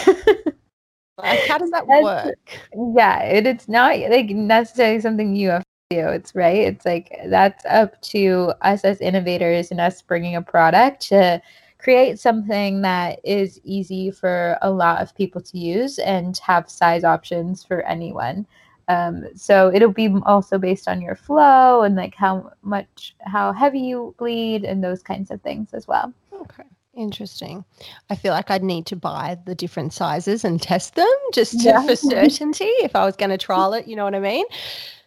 like, 1.16 1.46
how 1.46 1.56
does 1.56 1.70
that 1.70 1.86
work? 1.86 2.60
Yeah, 2.74 3.22
it, 3.22 3.46
it's 3.46 3.68
not 3.68 3.96
like 3.96 4.30
necessarily 4.30 5.00
something 5.00 5.36
you 5.36 5.50
have 5.50 5.62
do. 5.90 6.07
It's 6.07 6.37
right. 6.37 6.59
It's 6.59 6.87
like 6.87 7.18
that's 7.26 7.64
up 7.66 8.00
to 8.03 8.53
us 8.62 8.85
as 8.85 9.00
innovators 9.00 9.72
and 9.72 9.81
us 9.81 10.00
bringing 10.00 10.37
a 10.37 10.42
product 10.42 11.00
to 11.09 11.42
create 11.79 12.20
something 12.20 12.83
that 12.83 13.18
is 13.24 13.61
easy 13.64 14.12
for 14.12 14.57
a 14.62 14.70
lot 14.70 15.03
of 15.03 15.14
people 15.16 15.40
to 15.40 15.59
use 15.59 15.98
and 15.98 16.38
have 16.38 16.70
size 16.70 17.03
options 17.03 17.64
for 17.64 17.83
anyone. 17.83 18.46
Um, 18.87 19.24
so 19.35 19.72
it'll 19.74 19.92
be 19.92 20.14
also 20.26 20.59
based 20.59 20.87
on 20.87 21.00
your 21.00 21.16
flow 21.16 21.83
and 21.83 21.96
like 21.96 22.14
how 22.14 22.53
much, 22.62 23.16
how 23.22 23.53
heavy 23.53 23.81
you 23.81 24.14
bleed 24.16 24.64
and 24.64 24.85
those 24.85 25.03
kinds 25.03 25.33
of 25.33 25.42
things 25.42 25.74
as 25.74 25.88
well. 25.88 26.12
Okay. 26.33 26.64
Interesting. 26.94 27.64
I 28.11 28.14
feel 28.14 28.33
like 28.33 28.50
I'd 28.50 28.62
need 28.62 28.87
to 28.87 28.96
buy 28.96 29.38
the 29.44 29.57
different 29.57 29.92
sizes 29.92 30.44
and 30.44 30.62
test 30.62 30.94
them 30.94 31.09
just 31.33 31.59
to, 31.61 31.64
yeah. 31.64 31.85
for 31.85 31.96
certainty 31.96 32.64
if 32.64 32.94
I 32.94 33.05
was 33.05 33.16
going 33.16 33.31
to 33.31 33.38
trial 33.38 33.72
it. 33.72 33.88
You 33.88 33.96
know 33.96 34.05
what 34.05 34.14
I 34.14 34.20
mean? 34.20 34.46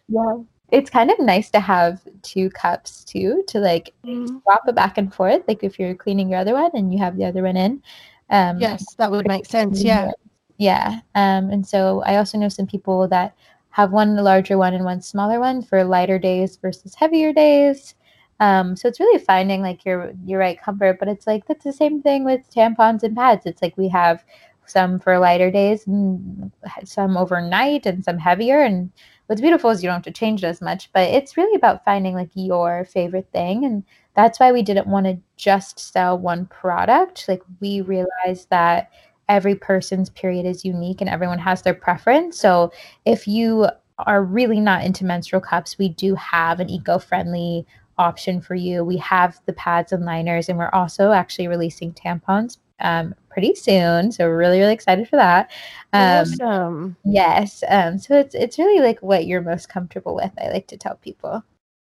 Yeah 0.06 0.34
it's 0.70 0.90
kind 0.90 1.10
of 1.10 1.18
nice 1.18 1.50
to 1.50 1.60
have 1.60 2.00
two 2.22 2.50
cups 2.50 3.04
too 3.04 3.44
to 3.46 3.58
like 3.58 3.92
mm. 4.04 4.26
swap 4.42 4.62
it 4.66 4.74
back 4.74 4.98
and 4.98 5.14
forth 5.14 5.42
like 5.46 5.62
if 5.62 5.78
you're 5.78 5.94
cleaning 5.94 6.28
your 6.28 6.40
other 6.40 6.54
one 6.54 6.70
and 6.74 6.92
you 6.92 6.98
have 6.98 7.16
the 7.16 7.24
other 7.24 7.42
one 7.42 7.56
in 7.56 7.82
um 8.30 8.58
yes 8.58 8.84
that 8.94 9.10
would 9.10 9.26
make 9.26 9.46
sense 9.46 9.82
yeah. 9.82 10.10
Yeah 10.56 11.00
um 11.14 11.50
and 11.50 11.66
so 11.66 12.02
i 12.06 12.16
also 12.16 12.38
know 12.38 12.48
some 12.48 12.66
people 12.66 13.08
that 13.08 13.34
have 13.74 13.90
one 13.90 14.14
larger 14.14 14.56
one 14.56 14.72
and 14.72 14.84
one 14.84 15.02
smaller 15.02 15.40
one 15.40 15.60
for 15.60 15.82
lighter 15.82 16.16
days 16.16 16.56
versus 16.58 16.94
heavier 16.94 17.32
days. 17.32 17.96
Um 18.38 18.76
so 18.76 18.86
it's 18.86 19.00
really 19.00 19.18
finding 19.18 19.62
like 19.62 19.84
your 19.84 20.12
your 20.24 20.38
right 20.38 20.60
comfort 20.60 21.00
but 21.00 21.08
it's 21.08 21.26
like 21.26 21.44
that's 21.46 21.64
the 21.64 21.72
same 21.72 22.00
thing 22.00 22.24
with 22.24 22.48
tampons 22.54 23.02
and 23.02 23.16
pads. 23.16 23.46
It's 23.46 23.62
like 23.62 23.76
we 23.76 23.88
have 23.88 24.24
some 24.66 24.98
for 24.98 25.18
lighter 25.18 25.50
days 25.50 25.86
and 25.86 26.50
some 26.84 27.16
overnight 27.16 27.86
and 27.86 28.04
some 28.04 28.18
heavier. 28.18 28.60
And 28.60 28.90
what's 29.26 29.40
beautiful 29.40 29.70
is 29.70 29.82
you 29.82 29.88
don't 29.88 29.96
have 29.96 30.02
to 30.04 30.10
change 30.10 30.44
it 30.44 30.46
as 30.46 30.60
much 30.60 30.92
but 30.92 31.08
it's 31.08 31.36
really 31.36 31.56
about 31.56 31.84
finding 31.84 32.14
like 32.14 32.30
your 32.34 32.84
favorite 32.84 33.28
thing. 33.32 33.64
And 33.64 33.84
that's 34.14 34.38
why 34.38 34.52
we 34.52 34.62
didn't 34.62 34.86
want 34.86 35.06
to 35.06 35.18
just 35.36 35.78
sell 35.78 36.18
one 36.18 36.46
product. 36.46 37.26
Like 37.28 37.42
we 37.60 37.80
realized 37.80 38.50
that 38.50 38.90
every 39.28 39.54
person's 39.54 40.10
period 40.10 40.44
is 40.46 40.64
unique 40.64 41.00
and 41.00 41.08
everyone 41.08 41.38
has 41.38 41.62
their 41.62 41.74
preference. 41.74 42.38
So 42.38 42.72
if 43.04 43.26
you 43.26 43.68
are 43.98 44.22
really 44.22 44.60
not 44.60 44.84
into 44.84 45.04
menstrual 45.04 45.40
cups 45.40 45.78
we 45.78 45.88
do 45.88 46.16
have 46.16 46.58
an 46.58 46.68
eco-friendly 46.68 47.64
option 47.96 48.40
for 48.40 48.56
you. 48.56 48.84
We 48.84 48.96
have 48.96 49.40
the 49.46 49.52
pads 49.52 49.92
and 49.92 50.04
liners 50.04 50.48
and 50.48 50.58
we're 50.58 50.70
also 50.70 51.12
actually 51.12 51.48
releasing 51.48 51.92
tampons 51.92 52.58
um, 52.80 53.14
pretty 53.34 53.54
soon. 53.54 54.12
So 54.12 54.26
we're 54.26 54.38
really, 54.38 54.60
really 54.60 54.72
excited 54.72 55.08
for 55.08 55.16
that. 55.16 55.50
Um, 55.92 56.20
awesome. 56.20 56.96
Yes. 57.04 57.62
Um, 57.68 57.98
so 57.98 58.18
it's 58.18 58.34
it's 58.34 58.58
really 58.58 58.80
like 58.80 59.00
what 59.02 59.26
you're 59.26 59.42
most 59.42 59.68
comfortable 59.68 60.14
with. 60.14 60.30
I 60.40 60.48
like 60.48 60.68
to 60.68 60.78
tell 60.78 60.94
people. 60.94 61.44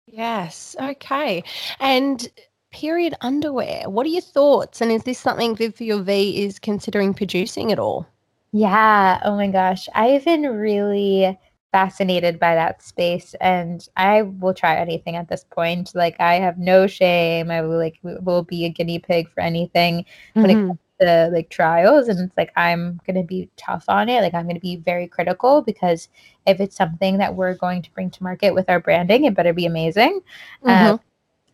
Yes. 0.07 0.75
Okay. 0.81 1.43
And 1.79 2.27
period 2.71 3.13
underwear. 3.21 3.89
What 3.89 4.05
are 4.05 4.09
your 4.09 4.21
thoughts? 4.21 4.81
And 4.81 4.91
is 4.91 5.03
this 5.03 5.19
something 5.19 5.55
Viv 5.55 5.75
for 5.75 5.83
Your 5.83 6.01
V 6.01 6.43
is 6.43 6.59
considering 6.59 7.13
producing 7.13 7.71
at 7.71 7.79
all? 7.79 8.07
Yeah. 8.51 9.21
Oh 9.23 9.35
my 9.35 9.47
gosh. 9.47 9.87
I've 9.93 10.25
been 10.25 10.43
really 10.43 11.37
fascinated 11.71 12.39
by 12.39 12.55
that 12.55 12.81
space 12.81 13.35
and 13.41 13.87
I 13.97 14.23
will 14.23 14.53
try 14.53 14.75
anything 14.75 15.15
at 15.15 15.27
this 15.27 15.43
point. 15.43 15.93
Like 15.93 16.15
I 16.19 16.35
have 16.35 16.57
no 16.57 16.87
shame. 16.87 17.51
I 17.51 17.61
will 17.61 17.77
like 17.77 17.99
will 18.01 18.43
be 18.43 18.65
a 18.65 18.69
guinea 18.69 18.99
pig 18.99 19.29
for 19.29 19.41
anything 19.41 19.99
mm-hmm. 19.99 20.41
when 20.41 20.49
it 20.49 20.55
mm-hmm. 20.55 20.67
comes 20.69 20.79
to 20.99 21.29
like 21.31 21.49
trials 21.49 22.07
and 22.07 22.19
it's 22.19 22.37
like 22.37 22.51
I'm 22.55 22.99
gonna 23.05 23.23
be 23.23 23.49
tough 23.57 23.85
on 23.87 24.09
it. 24.09 24.21
Like 24.21 24.33
I'm 24.33 24.47
gonna 24.47 24.59
be 24.59 24.77
very 24.77 25.07
critical 25.07 25.61
because 25.61 26.09
if 26.45 26.59
it's 26.59 26.75
something 26.75 27.17
that 27.17 27.35
we're 27.35 27.55
going 27.55 27.81
to 27.81 27.93
bring 27.93 28.09
to 28.11 28.23
market 28.23 28.53
with 28.53 28.69
our 28.69 28.79
branding, 28.79 29.25
it 29.25 29.35
better 29.35 29.53
be 29.53 29.65
amazing. 29.65 30.21
Mm-hmm. 30.63 30.93
Um, 30.93 30.99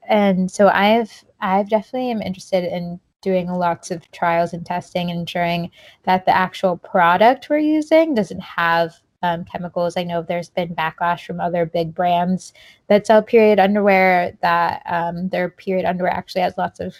and 0.07 0.51
so 0.51 0.67
I've 0.67 1.23
I've 1.41 1.69
definitely 1.69 2.11
am 2.11 2.21
interested 2.21 2.63
in 2.63 2.99
doing 3.21 3.47
lots 3.47 3.89
of 3.89 4.09
trials 4.11 4.53
and 4.53 4.65
testing 4.65 5.09
and 5.09 5.21
ensuring 5.21 5.71
that 6.03 6.25
the 6.25 6.35
actual 6.35 6.77
product 6.77 7.49
we're 7.49 7.57
using 7.57 8.13
doesn't 8.13 8.41
have 8.41 8.93
um, 9.23 9.45
chemicals. 9.45 9.95
I 9.95 10.03
know 10.03 10.21
there's 10.21 10.49
been 10.49 10.75
backlash 10.75 11.25
from 11.25 11.39
other 11.39 11.65
big 11.65 11.95
brands 11.95 12.53
that 12.87 13.07
sell 13.07 13.23
period 13.23 13.57
underwear 13.57 14.37
that 14.41 14.83
um, 14.85 15.29
their 15.29 15.49
period 15.49 15.85
underwear 15.85 16.11
actually 16.11 16.41
has 16.41 16.57
lots 16.57 16.81
of 16.81 16.93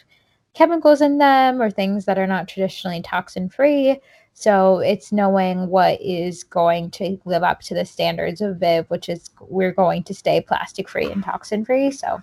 chemicals 0.54 1.02
in 1.02 1.18
them 1.18 1.62
or 1.62 1.70
things 1.70 2.06
that 2.06 2.18
are 2.18 2.28
not 2.28 2.48
traditionally 2.48 3.02
toxin 3.02 3.50
free. 3.50 4.00
So 4.34 4.80
it's 4.80 5.12
knowing 5.12 5.68
what 5.68 6.02
is 6.02 6.44
going 6.44 6.92
to 6.92 7.20
live 7.26 7.44
up 7.44 7.62
to 7.62 7.74
the 7.74 7.86
standards 7.86 8.42
of 8.42 8.58
Viv, 8.58 8.90
which 8.90 9.10
is 9.10 9.30
we're 9.40 9.72
going 9.72 10.04
to 10.04 10.14
stay 10.14 10.42
plastic 10.42 10.90
free 10.90 11.12
and 11.12 11.24
toxin 11.24 11.66
free. 11.66 11.92
So 11.92 12.22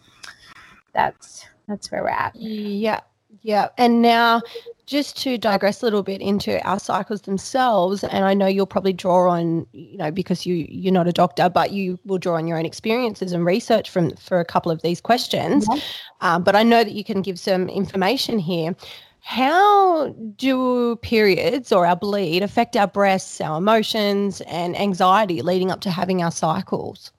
that's 0.92 1.46
that's 1.68 1.90
where 1.90 2.02
we're 2.02 2.08
at. 2.08 2.34
Yeah. 2.34 3.00
Yeah. 3.42 3.68
And 3.78 4.02
now 4.02 4.42
just 4.90 5.16
to 5.16 5.38
digress 5.38 5.82
a 5.82 5.84
little 5.84 6.02
bit 6.02 6.20
into 6.20 6.60
our 6.66 6.80
cycles 6.80 7.22
themselves, 7.22 8.02
and 8.02 8.24
I 8.24 8.34
know 8.34 8.48
you'll 8.48 8.66
probably 8.66 8.92
draw 8.92 9.30
on, 9.30 9.64
you 9.72 9.96
know, 9.96 10.10
because 10.10 10.44
you 10.44 10.66
you're 10.68 10.92
not 10.92 11.06
a 11.06 11.12
doctor, 11.12 11.48
but 11.48 11.70
you 11.70 11.96
will 12.04 12.18
draw 12.18 12.34
on 12.34 12.48
your 12.48 12.58
own 12.58 12.66
experiences 12.66 13.30
and 13.30 13.44
research 13.44 13.88
from 13.88 14.16
for 14.16 14.40
a 14.40 14.44
couple 14.44 14.72
of 14.72 14.82
these 14.82 15.00
questions. 15.00 15.64
Yeah. 15.70 15.80
Um, 16.22 16.42
but 16.42 16.56
I 16.56 16.64
know 16.64 16.82
that 16.82 16.90
you 16.90 17.04
can 17.04 17.22
give 17.22 17.38
some 17.38 17.68
information 17.68 18.40
here. 18.40 18.74
How 19.20 20.08
do 20.36 20.96
periods 20.96 21.70
or 21.70 21.86
our 21.86 21.94
bleed 21.94 22.42
affect 22.42 22.76
our 22.76 22.88
breasts, 22.88 23.40
our 23.40 23.58
emotions, 23.58 24.40
and 24.40 24.76
anxiety 24.76 25.40
leading 25.40 25.70
up 25.70 25.82
to 25.82 25.90
having 25.90 26.20
our 26.20 26.32
cycles? 26.32 27.12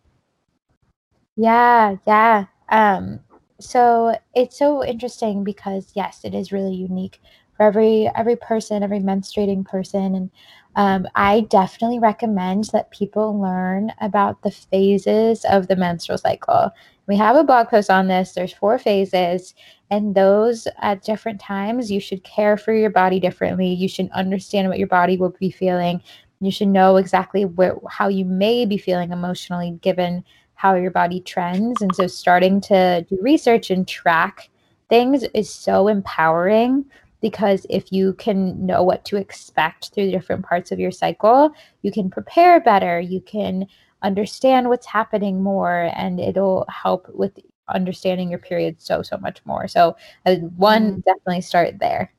Yeah, 1.38 1.96
yeah. 2.06 2.48
Um, 2.68 3.22
so 3.62 4.18
it's 4.34 4.58
so 4.60 4.84
interesting 4.84 5.46
because 5.46 5.94
yes, 5.96 6.26
it 6.26 6.36
is 6.36 6.52
really 6.52 6.74
unique 6.74 7.22
for 7.62 7.68
every 7.68 8.10
every 8.16 8.36
person, 8.36 8.82
every 8.82 9.00
menstruating 9.00 9.64
person. 9.64 10.16
And 10.16 10.32
um, 10.76 11.08
I 11.14 11.42
definitely 11.42 12.00
recommend 12.00 12.66
that 12.74 12.90
people 12.92 13.40
learn 13.40 13.92
about 14.02 14.42
the 14.42 14.50
phases 14.50 15.46
of 15.46 15.68
the 15.68 15.76
menstrual 15.76 16.18
cycle. 16.18 16.72
We 17.08 17.18
have 17.18 17.36
a 17.36 17.44
blog 17.44 17.68
post 17.68 17.92
on 17.92 18.08
this. 18.08 18.32
There's 18.32 18.54
four 18.54 18.80
phases, 18.80 19.54
and 19.92 20.16
those 20.16 20.68
at 20.80 21.04
different 21.04 21.40
times, 21.40 21.92
you 21.92 22.00
should 22.00 22.24
care 22.24 22.58
for 22.58 22.74
your 22.74 22.90
body 22.90 23.20
differently. 23.20 23.68
You 23.68 23.88
should 23.88 24.10
understand 24.12 24.68
what 24.70 24.80
your 24.80 24.88
body 24.88 25.18
will 25.18 25.36
be 25.40 25.52
feeling. 25.52 26.02
You 26.40 26.52
should 26.52 26.70
know 26.70 26.98
exactly 26.98 27.46
where, 27.46 27.76
how 27.90 28.08
you 28.08 28.26
may 28.26 28.66
be 28.66 28.78
feeling 28.78 29.12
emotionally 29.12 29.78
given 29.82 30.24
how 30.56 30.74
your 30.74 30.92
body 30.92 31.20
trends. 31.22 31.82
And 31.82 31.94
so, 31.94 32.08
starting 32.08 32.60
to 32.62 33.06
do 33.08 33.20
research 33.22 33.70
and 33.70 33.88
track 33.88 34.50
things 34.90 35.24
is 35.34 35.50
so 35.50 35.88
empowering 35.88 36.86
because 37.22 37.66
if 37.70 37.92
you 37.92 38.14
can 38.14 38.66
know 38.66 38.84
what 38.84 39.06
to 39.06 39.16
expect 39.16 39.90
through 39.94 40.08
the 40.08 40.12
different 40.12 40.46
parts 40.46 40.72
of 40.72 40.80
your 40.80 40.92
cycle, 40.92 41.52
you 41.84 41.92
can 41.92 42.10
prepare 42.10 42.60
better, 42.60 43.00
you 43.00 43.22
can 43.22 43.68
understand 44.02 44.68
what's 44.68 44.88
happening 44.88 45.42
more, 45.42 45.92
and 45.96 46.20
it'll 46.20 46.66
help 46.68 47.08
with 47.14 47.40
understanding 47.70 48.30
your 48.30 48.40
period 48.40 48.82
so, 48.82 49.02
so 49.02 49.18
much 49.18 49.40
more. 49.46 49.68
So, 49.68 49.96
uh, 50.26 50.36
one, 50.36 50.96
mm. 50.96 51.04
definitely 51.04 51.42
start 51.42 51.80
there. 51.80 52.12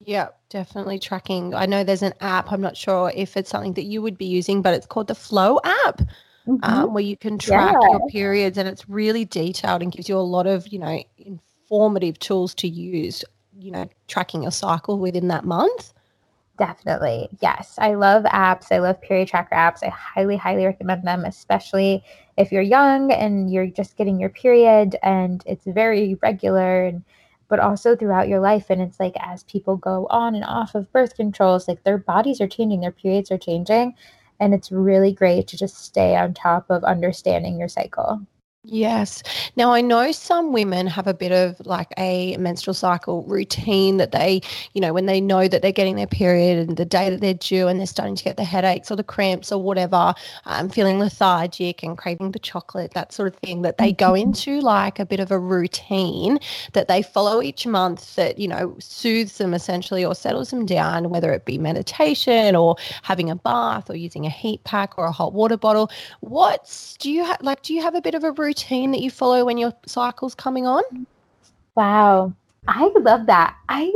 Yeah, 0.00 0.28
definitely 0.50 0.98
tracking. 0.98 1.54
I 1.54 1.64
know 1.64 1.82
there's 1.82 2.02
an 2.02 2.12
app. 2.20 2.52
I'm 2.52 2.60
not 2.60 2.76
sure 2.76 3.10
if 3.14 3.36
it's 3.36 3.50
something 3.50 3.72
that 3.74 3.84
you 3.84 4.02
would 4.02 4.18
be 4.18 4.26
using, 4.26 4.60
but 4.60 4.74
it's 4.74 4.86
called 4.86 5.08
the 5.08 5.14
Flo 5.14 5.58
app. 5.64 6.02
Mm-hmm. 6.46 6.62
Um, 6.62 6.94
where 6.94 7.02
you 7.02 7.16
can 7.16 7.38
track 7.38 7.74
yeah. 7.74 7.88
your 7.90 8.06
periods 8.06 8.56
and 8.56 8.68
it's 8.68 8.88
really 8.88 9.24
detailed 9.24 9.82
and 9.82 9.90
gives 9.90 10.08
you 10.08 10.16
a 10.16 10.20
lot 10.20 10.46
of 10.46 10.68
you 10.68 10.78
know 10.78 11.02
informative 11.18 12.20
tools 12.20 12.54
to 12.54 12.68
use 12.68 13.24
you 13.58 13.70
know 13.70 13.88
tracking 14.08 14.42
your 14.42 14.52
cycle 14.52 14.98
within 14.98 15.28
that 15.28 15.44
month 15.44 15.92
definitely 16.58 17.28
yes 17.40 17.74
i 17.78 17.94
love 17.94 18.24
apps 18.24 18.72
i 18.72 18.78
love 18.78 19.00
period 19.02 19.28
tracker 19.28 19.54
apps 19.54 19.82
i 19.82 19.88
highly 19.88 20.36
highly 20.36 20.64
recommend 20.64 21.04
them 21.04 21.24
especially 21.24 22.02
if 22.36 22.50
you're 22.50 22.62
young 22.62 23.12
and 23.12 23.50
you're 23.52 23.66
just 23.66 23.96
getting 23.96 24.18
your 24.18 24.30
period 24.30 24.96
and 25.02 25.42
it's 25.46 25.64
very 25.66 26.14
regular 26.22 26.86
and 26.86 27.02
but 27.48 27.60
also 27.60 27.94
throughout 27.94 28.28
your 28.28 28.40
life. 28.40 28.70
And 28.70 28.80
it's 28.82 28.98
like 28.98 29.14
as 29.20 29.44
people 29.44 29.76
go 29.76 30.06
on 30.10 30.34
and 30.34 30.44
off 30.44 30.74
of 30.74 30.90
birth 30.92 31.14
controls, 31.16 31.68
like 31.68 31.84
their 31.84 31.98
bodies 31.98 32.40
are 32.40 32.48
changing, 32.48 32.80
their 32.80 32.92
periods 32.92 33.30
are 33.30 33.38
changing. 33.38 33.94
And 34.40 34.52
it's 34.52 34.72
really 34.72 35.12
great 35.12 35.46
to 35.48 35.56
just 35.56 35.84
stay 35.84 36.16
on 36.16 36.34
top 36.34 36.66
of 36.68 36.84
understanding 36.84 37.58
your 37.58 37.68
cycle. 37.68 38.20
Yes. 38.68 39.22
Now, 39.54 39.72
I 39.72 39.80
know 39.80 40.10
some 40.10 40.52
women 40.52 40.88
have 40.88 41.06
a 41.06 41.14
bit 41.14 41.30
of 41.30 41.64
like 41.64 41.86
a 41.98 42.36
menstrual 42.36 42.74
cycle 42.74 43.22
routine 43.22 43.96
that 43.98 44.10
they, 44.10 44.40
you 44.74 44.80
know, 44.80 44.92
when 44.92 45.06
they 45.06 45.20
know 45.20 45.46
that 45.46 45.62
they're 45.62 45.70
getting 45.70 45.94
their 45.94 46.08
period 46.08 46.66
and 46.68 46.76
the 46.76 46.84
day 46.84 47.08
that 47.08 47.20
they're 47.20 47.34
due 47.34 47.68
and 47.68 47.78
they're 47.78 47.86
starting 47.86 48.16
to 48.16 48.24
get 48.24 48.36
the 48.36 48.42
headaches 48.42 48.90
or 48.90 48.96
the 48.96 49.04
cramps 49.04 49.52
or 49.52 49.62
whatever, 49.62 50.12
um, 50.46 50.68
feeling 50.68 50.98
lethargic 50.98 51.84
and 51.84 51.96
craving 51.96 52.32
the 52.32 52.40
chocolate, 52.40 52.90
that 52.94 53.12
sort 53.12 53.32
of 53.32 53.38
thing, 53.38 53.62
that 53.62 53.78
they 53.78 53.92
go 53.92 54.12
mm-hmm. 54.12 54.30
into 54.30 54.60
like 54.60 54.98
a 54.98 55.06
bit 55.06 55.20
of 55.20 55.30
a 55.30 55.38
routine 55.38 56.40
that 56.72 56.88
they 56.88 57.02
follow 57.02 57.40
each 57.40 57.68
month 57.68 58.16
that, 58.16 58.36
you 58.36 58.48
know, 58.48 58.74
soothes 58.80 59.38
them 59.38 59.54
essentially 59.54 60.04
or 60.04 60.12
settles 60.12 60.50
them 60.50 60.66
down, 60.66 61.08
whether 61.08 61.32
it 61.32 61.44
be 61.44 61.56
meditation 61.56 62.56
or 62.56 62.74
having 63.02 63.30
a 63.30 63.36
bath 63.36 63.88
or 63.88 63.94
using 63.94 64.26
a 64.26 64.30
heat 64.30 64.64
pack 64.64 64.98
or 64.98 65.04
a 65.04 65.12
hot 65.12 65.34
water 65.34 65.56
bottle. 65.56 65.88
What's, 66.18 66.96
do 66.96 67.12
you 67.12 67.22
have, 67.22 67.40
like, 67.42 67.62
do 67.62 67.72
you 67.72 67.80
have 67.80 67.94
a 67.94 68.00
bit 68.00 68.16
of 68.16 68.24
a 68.24 68.32
routine? 68.32 68.55
Routine 68.56 68.90
that 68.92 69.00
you 69.00 69.10
follow 69.10 69.44
when 69.44 69.58
your 69.58 69.72
cycle's 69.86 70.34
coming 70.34 70.66
on? 70.66 70.82
Wow. 71.74 72.32
I 72.66 72.90
love 72.96 73.26
that. 73.26 73.56
I 73.68 73.92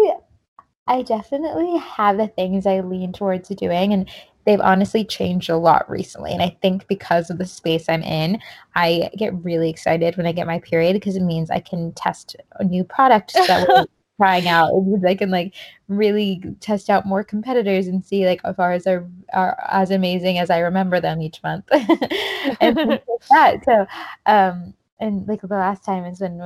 I 0.86 1.02
definitely 1.02 1.78
have 1.78 2.16
the 2.16 2.28
things 2.28 2.66
I 2.66 2.80
lean 2.80 3.12
towards 3.12 3.48
doing 3.48 3.92
and 3.92 4.08
they've 4.44 4.60
honestly 4.60 5.04
changed 5.04 5.48
a 5.48 5.56
lot 5.56 5.88
recently. 5.88 6.32
And 6.32 6.42
I 6.42 6.56
think 6.62 6.86
because 6.88 7.30
of 7.30 7.38
the 7.38 7.46
space 7.46 7.88
I'm 7.88 8.02
in, 8.02 8.40
I 8.74 9.10
get 9.16 9.34
really 9.44 9.70
excited 9.70 10.16
when 10.16 10.26
I 10.26 10.32
get 10.32 10.46
my 10.46 10.58
period 10.58 10.94
because 10.94 11.16
it 11.16 11.22
means 11.22 11.50
I 11.50 11.60
can 11.60 11.92
test 11.92 12.36
a 12.58 12.64
new 12.64 12.82
product 12.82 13.34
that 13.34 13.68
we're 13.68 13.84
trying 14.20 14.48
out. 14.48 14.70
Means 14.84 15.04
I 15.04 15.14
can 15.14 15.30
like 15.30 15.54
really 15.88 16.42
test 16.60 16.90
out 16.90 17.06
more 17.06 17.24
competitors 17.24 17.86
and 17.86 18.04
see 18.04 18.26
like 18.26 18.42
if 18.44 18.58
ours 18.58 18.86
are, 18.86 19.08
are 19.32 19.58
as 19.70 19.90
amazing 19.90 20.38
as 20.38 20.50
I 20.50 20.58
remember 20.58 21.00
them 21.00 21.22
each 21.22 21.42
month. 21.42 21.64
and 22.60 22.76
like 22.86 23.04
that. 23.30 23.64
So 23.64 23.86
um 24.26 24.74
and 25.00 25.26
like 25.26 25.40
the 25.40 25.48
last 25.48 25.84
time 25.84 26.04
is 26.04 26.20
when 26.20 26.38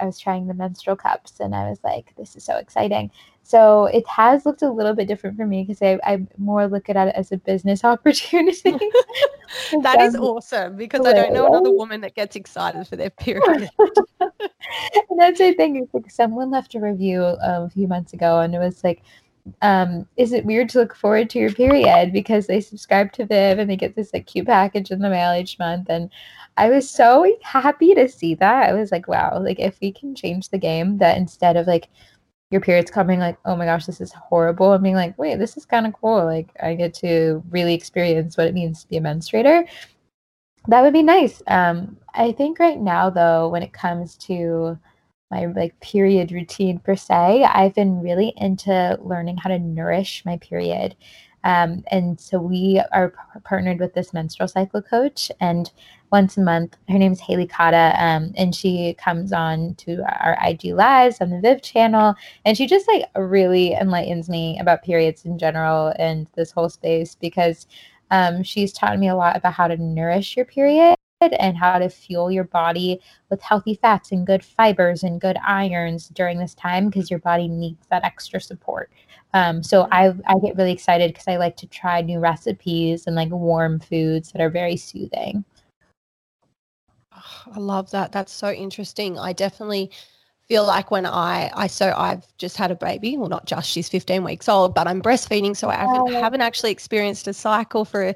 I 0.00 0.04
was 0.04 0.18
trying 0.18 0.48
the 0.48 0.54
menstrual 0.54 0.96
cups 0.96 1.38
and 1.38 1.54
I 1.54 1.70
was 1.70 1.78
like, 1.84 2.12
this 2.16 2.34
is 2.34 2.42
so 2.42 2.56
exciting. 2.56 3.12
So 3.50 3.86
it 3.86 4.06
has 4.06 4.46
looked 4.46 4.62
a 4.62 4.70
little 4.70 4.94
bit 4.94 5.08
different 5.08 5.36
for 5.36 5.44
me 5.44 5.64
because 5.64 5.82
I, 5.82 5.98
I 6.04 6.24
more 6.38 6.68
look 6.68 6.88
at 6.88 6.96
it 6.96 7.12
as 7.16 7.32
a 7.32 7.36
business 7.36 7.82
opportunity. 7.94 8.70
that 9.82 10.00
is 10.00 10.14
awesome 10.14 10.76
because 10.76 11.04
I 11.04 11.12
don't 11.12 11.32
know 11.32 11.48
another 11.48 11.72
woman 11.72 12.00
that 12.02 12.14
gets 12.14 12.36
excited 12.36 12.86
for 12.86 12.94
their 12.94 13.10
period. 13.10 13.68
and 14.20 15.18
that's 15.18 15.40
the 15.40 15.52
thing. 15.54 15.74
It's 15.74 15.92
like 15.92 16.12
someone 16.12 16.52
left 16.52 16.76
a 16.76 16.80
review 16.80 17.24
um, 17.24 17.64
a 17.64 17.70
few 17.70 17.88
months 17.88 18.12
ago 18.12 18.38
and 18.38 18.54
it 18.54 18.60
was 18.60 18.84
like, 18.84 19.02
um, 19.62 20.06
is 20.16 20.32
it 20.32 20.44
weird 20.44 20.68
to 20.68 20.78
look 20.78 20.94
forward 20.94 21.28
to 21.30 21.40
your 21.40 21.50
period 21.50 22.12
because 22.12 22.46
they 22.46 22.60
subscribe 22.60 23.10
to 23.14 23.26
Viv 23.26 23.58
and 23.58 23.68
they 23.68 23.74
get 23.74 23.96
this 23.96 24.14
like 24.14 24.28
cute 24.28 24.46
package 24.46 24.92
in 24.92 25.00
the 25.00 25.10
mail 25.10 25.34
each 25.34 25.58
month 25.58 25.88
and 25.88 26.08
I 26.56 26.68
was 26.68 26.88
so 26.88 27.26
happy 27.42 27.96
to 27.96 28.08
see 28.08 28.36
that. 28.36 28.68
I 28.68 28.74
was 28.74 28.92
like, 28.92 29.08
wow, 29.08 29.40
like 29.42 29.58
if 29.58 29.80
we 29.80 29.90
can 29.90 30.14
change 30.14 30.50
the 30.50 30.58
game 30.58 30.98
that 30.98 31.16
instead 31.16 31.56
of 31.56 31.66
like 31.66 31.88
your 32.50 32.60
period's 32.60 32.90
coming 32.90 33.20
like, 33.20 33.38
oh 33.44 33.54
my 33.56 33.64
gosh, 33.64 33.86
this 33.86 34.00
is 34.00 34.12
horrible, 34.12 34.72
and 34.72 34.82
being 34.82 34.96
like, 34.96 35.16
wait, 35.18 35.38
this 35.38 35.56
is 35.56 35.64
kind 35.64 35.86
of 35.86 35.92
cool. 35.92 36.24
Like 36.24 36.50
I 36.62 36.74
get 36.74 36.94
to 36.94 37.42
really 37.50 37.74
experience 37.74 38.36
what 38.36 38.46
it 38.46 38.54
means 38.54 38.82
to 38.82 38.88
be 38.88 38.96
a 38.96 39.00
menstruator. 39.00 39.68
That 40.68 40.82
would 40.82 40.92
be 40.92 41.02
nice. 41.02 41.42
Um, 41.46 41.96
I 42.14 42.32
think 42.32 42.58
right 42.58 42.78
now 42.78 43.08
though, 43.08 43.48
when 43.48 43.62
it 43.62 43.72
comes 43.72 44.16
to 44.18 44.78
my 45.30 45.46
like 45.46 45.78
period 45.80 46.32
routine 46.32 46.80
per 46.80 46.96
se, 46.96 47.44
I've 47.44 47.74
been 47.74 48.02
really 48.02 48.34
into 48.36 48.98
learning 49.02 49.36
how 49.36 49.48
to 49.48 49.58
nourish 49.58 50.24
my 50.26 50.36
period. 50.38 50.96
Um, 51.44 51.84
and 51.90 52.20
so 52.20 52.38
we 52.38 52.82
are 52.92 53.10
p- 53.10 53.40
partnered 53.44 53.80
with 53.80 53.94
this 53.94 54.12
menstrual 54.12 54.48
cycle 54.48 54.82
coach, 54.82 55.30
and 55.40 55.70
once 56.12 56.36
a 56.36 56.40
month, 56.40 56.76
her 56.88 56.98
name 56.98 57.12
is 57.12 57.20
Haley 57.20 57.46
Cotta, 57.46 57.94
um, 57.98 58.32
and 58.36 58.54
she 58.54 58.94
comes 58.94 59.32
on 59.32 59.74
to 59.76 60.02
our 60.20 60.36
IG 60.44 60.74
lives 60.74 61.20
on 61.20 61.30
the 61.30 61.40
Viv 61.40 61.62
channel, 61.62 62.14
and 62.44 62.56
she 62.56 62.66
just 62.66 62.88
like 62.88 63.04
really 63.16 63.72
enlightens 63.72 64.28
me 64.28 64.58
about 64.58 64.82
periods 64.82 65.24
in 65.24 65.38
general 65.38 65.94
and 65.98 66.26
this 66.34 66.50
whole 66.50 66.68
space 66.68 67.14
because 67.14 67.66
um, 68.10 68.42
she's 68.42 68.72
taught 68.72 68.98
me 68.98 69.08
a 69.08 69.14
lot 69.14 69.36
about 69.36 69.54
how 69.54 69.68
to 69.68 69.76
nourish 69.76 70.36
your 70.36 70.46
period 70.46 70.96
and 71.20 71.56
how 71.56 71.78
to 71.78 71.88
fuel 71.88 72.30
your 72.30 72.44
body 72.44 73.00
with 73.28 73.42
healthy 73.42 73.74
fats 73.74 74.10
and 74.10 74.26
good 74.26 74.44
fibers 74.44 75.02
and 75.02 75.20
good 75.20 75.36
irons 75.46 76.08
during 76.08 76.38
this 76.38 76.54
time 76.54 76.88
because 76.88 77.10
your 77.10 77.18
body 77.20 77.46
needs 77.46 77.86
that 77.88 78.04
extra 78.04 78.40
support. 78.40 78.90
Um, 79.32 79.62
so 79.62 79.88
I 79.92 80.12
I 80.26 80.38
get 80.42 80.56
really 80.56 80.72
excited 80.72 81.12
because 81.12 81.28
I 81.28 81.36
like 81.36 81.56
to 81.58 81.66
try 81.66 82.00
new 82.00 82.18
recipes 82.18 83.06
and 83.06 83.14
like 83.14 83.30
warm 83.30 83.78
foods 83.78 84.32
that 84.32 84.40
are 84.40 84.50
very 84.50 84.76
soothing. 84.76 85.44
I 87.12 87.58
love 87.58 87.90
that. 87.90 88.12
That's 88.12 88.32
so 88.32 88.50
interesting. 88.50 89.18
I 89.18 89.32
definitely 89.32 89.90
feel 90.48 90.66
like 90.66 90.90
when 90.90 91.06
I 91.06 91.50
I 91.54 91.66
so 91.68 91.94
I've 91.96 92.26
just 92.38 92.56
had 92.56 92.70
a 92.70 92.74
baby. 92.74 93.16
Well, 93.16 93.28
not 93.28 93.46
just. 93.46 93.70
She's 93.70 93.88
15 93.88 94.24
weeks 94.24 94.48
old, 94.48 94.74
but 94.74 94.88
I'm 94.88 95.00
breastfeeding, 95.00 95.56
so 95.56 95.68
I 95.68 95.76
haven't, 95.76 96.14
oh. 96.14 96.20
haven't 96.20 96.40
actually 96.40 96.72
experienced 96.72 97.28
a 97.28 97.32
cycle 97.32 97.84
for 97.84 98.14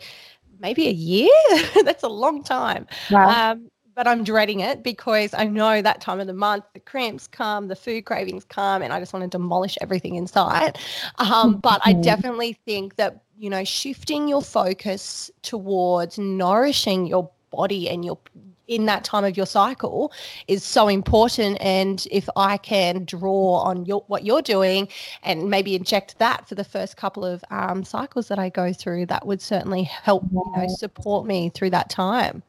maybe 0.59 0.88
a 0.88 0.92
year. 0.92 1.31
That's 1.85 2.03
a 2.03 2.09
long 2.09 2.42
time. 2.42 2.87
Wow. 3.11 3.53
Um, 3.53 3.70
but 3.94 4.07
I'm 4.07 4.24
dreading 4.24 4.61
it 4.61 4.83
because 4.83 5.35
I 5.35 5.44
know 5.44 5.83
that 5.83 6.00
time 6.00 6.20
of 6.20 6.26
the 6.26 6.35
month 6.35 6.64
the 6.74 6.80
cramps 6.80 7.26
come, 7.26 7.68
the 7.68 7.76
food 7.76 8.04
cravings 8.04 8.44
come, 8.44 8.83
and 8.83 8.92
I 8.92 9.00
just 9.00 9.12
want 9.12 9.30
to 9.30 9.38
demolish 9.38 9.76
everything 9.80 10.16
inside. 10.16 10.78
Um, 11.18 11.57
but 11.57 11.80
I 11.85 11.92
mm-hmm. 11.92 12.02
definitely 12.02 12.52
think 12.64 12.96
that 12.96 13.22
you 13.38 13.50
know 13.50 13.64
shifting 13.64 14.28
your 14.28 14.42
focus 14.42 15.30
towards 15.42 16.18
nourishing 16.18 17.07
your 17.07 17.30
body 17.50 17.88
and 17.88 18.04
your 18.04 18.18
in 18.66 18.87
that 18.87 19.04
time 19.04 19.24
of 19.24 19.37
your 19.37 19.46
cycle 19.46 20.12
is 20.48 20.64
so 20.64 20.88
important 20.88 21.59
and 21.61 22.07
if 22.11 22.28
i 22.37 22.57
can 22.57 23.04
draw 23.04 23.57
on 23.57 23.85
your 23.85 24.02
what 24.07 24.24
you're 24.24 24.40
doing 24.40 24.88
and 25.22 25.50
maybe 25.50 25.74
inject 25.74 26.18
that 26.18 26.48
for 26.48 26.54
the 26.54 26.64
first 26.64 26.96
couple 26.96 27.24
of 27.24 27.44
um, 27.50 27.85
cycles 27.85 28.28
that 28.28 28.38
i 28.38 28.48
go 28.48 28.72
through 28.72 29.04
that 29.04 29.26
would 29.26 29.42
certainly 29.42 29.83
help 29.83 30.24
you 30.33 30.42
know, 30.57 30.66
support 30.68 31.26
me 31.26 31.50
through 31.50 31.70
that 31.70 31.90
time 31.90 32.42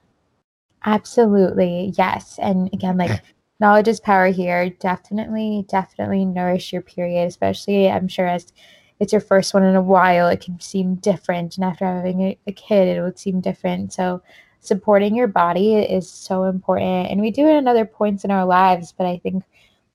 absolutely 0.85 1.93
yes 1.97 2.39
and 2.41 2.69
again 2.73 2.97
like 2.97 3.21
knowledge 3.59 3.87
is 3.87 3.99
power 3.99 4.27
here 4.27 4.69
definitely 4.69 5.65
definitely 5.69 6.25
nourish 6.25 6.71
your 6.71 6.81
period 6.81 7.25
especially 7.27 7.89
i'm 7.89 8.07
sure 8.07 8.27
as 8.27 8.53
it's 8.99 9.11
your 9.11 9.21
first 9.21 9.53
one 9.53 9.63
in 9.63 9.75
a 9.75 9.81
while 9.81 10.27
it 10.27 10.41
can 10.41 10.59
seem 10.59 10.95
different 10.95 11.57
and 11.57 11.65
after 11.65 11.85
having 11.85 12.21
a, 12.21 12.37
a 12.47 12.51
kid 12.51 12.87
it 12.87 13.01
would 13.01 13.19
seem 13.19 13.41
different 13.41 13.91
so 13.91 14.21
supporting 14.65 15.15
your 15.15 15.27
body 15.27 15.75
is 15.75 16.09
so 16.09 16.43
important. 16.45 17.09
And 17.09 17.21
we 17.21 17.31
do 17.31 17.47
it 17.47 17.57
in 17.57 17.67
other 17.67 17.85
points 17.85 18.23
in 18.23 18.31
our 18.31 18.45
lives, 18.45 18.93
but 18.97 19.05
I 19.05 19.17
think 19.17 19.43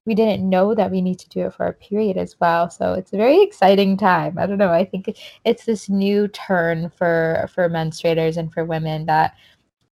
we 0.07 0.15
didn't 0.15 0.49
know 0.49 0.75
that 0.75 0.91
we 0.91 1.03
need 1.03 1.19
to 1.19 1.29
do 1.29 1.47
it 1.47 1.55
for 1.55 1.67
a 1.67 1.75
period 1.75 2.17
as 2.17 2.37
well. 2.41 2.71
So 2.71 2.95
it's 2.95 3.13
a 3.13 3.17
very 3.17 3.43
exciting 3.43 3.97
time. 3.97 4.39
I 4.39 4.47
don't 4.47 4.59
know. 4.59 4.73
I 4.73 4.85
think 4.85 5.19
it's 5.45 5.65
this 5.67 5.89
new 5.89 6.29
turn 6.29 6.91
for 6.91 7.49
for 7.55 7.69
menstruators 7.69 8.37
and 8.37 8.53
for 8.53 8.65
women 8.65 9.07
that 9.07 9.35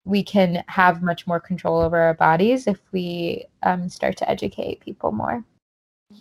we 0.06 0.22
can 0.22 0.64
have 0.68 1.02
much 1.02 1.26
more 1.26 1.40
control 1.40 1.80
over 1.80 1.98
our 1.98 2.14
bodies 2.14 2.66
if 2.66 2.80
we 2.92 3.44
um, 3.64 3.88
start 3.88 4.16
to 4.16 4.30
educate 4.30 4.80
people 4.80 5.12
more. 5.12 5.44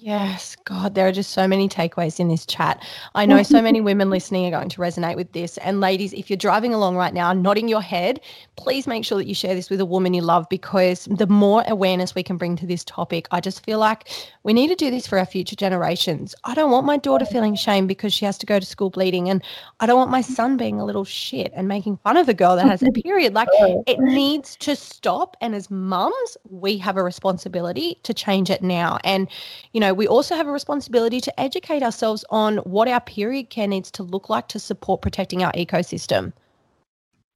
Yes, 0.02 0.58
God, 0.66 0.94
there 0.94 1.08
are 1.08 1.12
just 1.12 1.32
so 1.32 1.48
many 1.48 1.70
takeaways 1.70 2.20
in 2.20 2.28
this 2.28 2.46
chat. 2.46 2.84
I 3.16 3.26
know 3.26 3.42
so 3.44 3.62
many 3.62 3.82
women 3.90 4.10
listening 4.10 4.46
are 4.46 4.58
going 4.58 4.70
to 4.70 4.82
resonate 4.82 5.16
with 5.16 5.32
this. 5.32 5.58
And 5.60 5.80
ladies, 5.80 6.12
if 6.14 6.30
you're 6.30 6.38
driving 6.38 6.74
along 6.74 6.96
right 6.98 7.14
now, 7.14 7.32
nodding 7.34 7.68
your 7.68 7.82
head, 7.82 8.20
please 8.56 8.88
make 8.88 9.06
sure 9.06 9.18
that 9.18 9.26
you 9.26 9.34
share 9.34 9.56
this 9.56 9.70
with 9.70 9.80
a 9.80 9.86
woman 9.86 10.14
you 10.14 10.22
love 10.22 10.48
because 10.50 11.06
the 11.06 11.28
more 11.28 11.64
awareness 11.68 12.14
we 12.14 12.24
can 12.24 12.36
bring 12.36 12.56
to 12.58 12.66
this 12.66 12.84
topic, 12.84 13.28
I 13.32 13.40
just 13.40 13.64
feel 13.64 13.80
like 13.80 14.10
we 14.44 14.54
need 14.54 14.68
to 14.68 14.76
do 14.76 14.92
this 14.92 15.08
for 15.08 15.18
our 15.18 15.26
future 15.26 15.56
generations. 15.56 16.36
I 16.44 16.56
don't 16.56 16.72
want 16.72 16.86
my 16.86 16.98
daughter 16.98 17.26
feeling 17.26 17.56
shame 17.56 17.88
because 17.88 18.14
she 18.14 18.26
has 18.26 18.38
to 18.40 18.46
go 18.46 18.60
to 18.60 18.66
school 18.66 18.90
bleeding. 18.90 19.30
And 19.30 19.42
I 19.80 19.86
don't 19.86 19.98
want 19.98 20.12
my 20.12 20.22
son 20.22 20.58
being 20.58 20.80
a 20.80 20.86
little 20.86 21.06
shit 21.06 21.54
and 21.56 21.68
making 21.68 21.98
fun 21.98 22.18
of 22.18 22.28
a 22.28 22.34
girl 22.34 22.56
that 22.58 22.66
has 22.66 22.84
a 22.84 22.92
period. 23.04 23.34
Like 23.34 23.50
it 23.88 24.00
needs 24.00 24.56
to 24.58 24.76
stop. 24.76 25.38
And 25.42 25.56
as 25.56 25.72
mums, 25.72 26.38
we 26.50 26.78
have 26.80 26.98
a 26.98 27.04
responsibility 27.04 28.00
to 28.04 28.14
change 28.14 28.50
it 28.50 28.62
now. 28.62 29.00
And, 29.04 29.30
you 29.72 29.80
know, 29.80 29.85
we 29.93 30.08
also 30.08 30.36
have 30.36 30.48
a 30.48 30.52
responsibility 30.52 31.19
to 31.21 31.39
educate 31.39 31.84
ourselves 31.84 32.24
on 32.30 32.58
what 32.58 32.88
our 32.88 33.02
period 33.02 33.50
care 33.50 33.67
needs 33.67 33.91
to 33.91 34.04
look 34.04 34.30
like 34.30 34.48
to 34.50 34.60
support 34.60 35.02
protecting 35.02 35.43
our 35.43 35.52
ecosystem. 35.54 36.34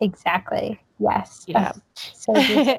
Exactly. 0.02 0.80
Yes. 1.00 1.44
Yeah. 1.48 1.74
So 2.14 2.34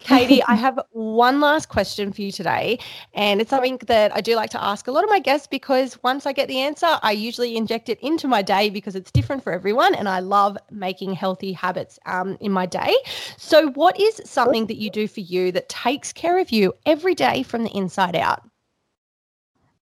Katie, 0.00 0.42
I 0.44 0.54
have 0.54 0.80
one 0.92 1.40
last 1.40 1.68
question 1.68 2.12
for 2.12 2.22
you 2.22 2.32
today. 2.32 2.78
And 3.14 3.40
it's 3.40 3.50
something 3.50 3.78
that 3.86 4.14
I 4.16 4.20
do 4.20 4.34
like 4.34 4.50
to 4.50 4.62
ask 4.62 4.88
a 4.88 4.92
lot 4.92 5.04
of 5.04 5.10
my 5.10 5.18
guests 5.18 5.46
because 5.46 6.02
once 6.02 6.26
I 6.26 6.32
get 6.32 6.48
the 6.48 6.58
answer, 6.58 6.98
I 7.02 7.12
usually 7.12 7.56
inject 7.56 7.88
it 7.88 8.00
into 8.00 8.26
my 8.26 8.40
day 8.40 8.70
because 8.70 8.96
it's 8.96 9.10
different 9.10 9.44
for 9.44 9.52
everyone. 9.52 9.94
And 9.94 10.08
I 10.08 10.20
love 10.20 10.56
making 10.70 11.12
healthy 11.12 11.52
habits 11.52 11.98
um, 12.06 12.38
in 12.40 12.50
my 12.50 12.66
day. 12.66 12.96
So, 13.36 13.68
what 13.72 14.00
is 14.00 14.20
something 14.24 14.66
that 14.66 14.78
you 14.78 14.90
do 14.90 15.06
for 15.06 15.20
you 15.20 15.52
that 15.52 15.68
takes 15.68 16.12
care 16.12 16.38
of 16.38 16.50
you 16.50 16.72
every 16.86 17.14
day 17.14 17.42
from 17.42 17.64
the 17.64 17.70
inside 17.70 18.16
out? 18.16 18.49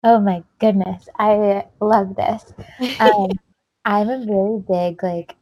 Oh 0.03 0.19
my 0.19 0.43
goodness, 0.59 1.09
I 1.17 1.65
love 1.81 2.15
this. 2.15 2.53
Um, 2.99 3.27
I'm 3.85 4.09
a 4.09 4.25
very 4.25 4.59
big 4.59 5.01
like 5.01 5.35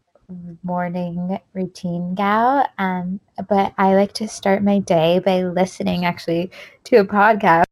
morning 0.63 1.39
routine 1.53 2.15
gal, 2.15 2.67
um, 2.77 3.19
but 3.49 3.73
I 3.77 3.95
like 3.95 4.13
to 4.13 4.27
start 4.27 4.63
my 4.63 4.79
day 4.79 5.19
by 5.19 5.43
listening 5.43 6.05
actually 6.05 6.51
to 6.85 6.97
a 6.97 7.05
podcast 7.05 7.65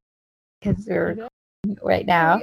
because 0.59 0.85
we're 0.85 1.29
right 1.81 2.05
now. 2.05 2.41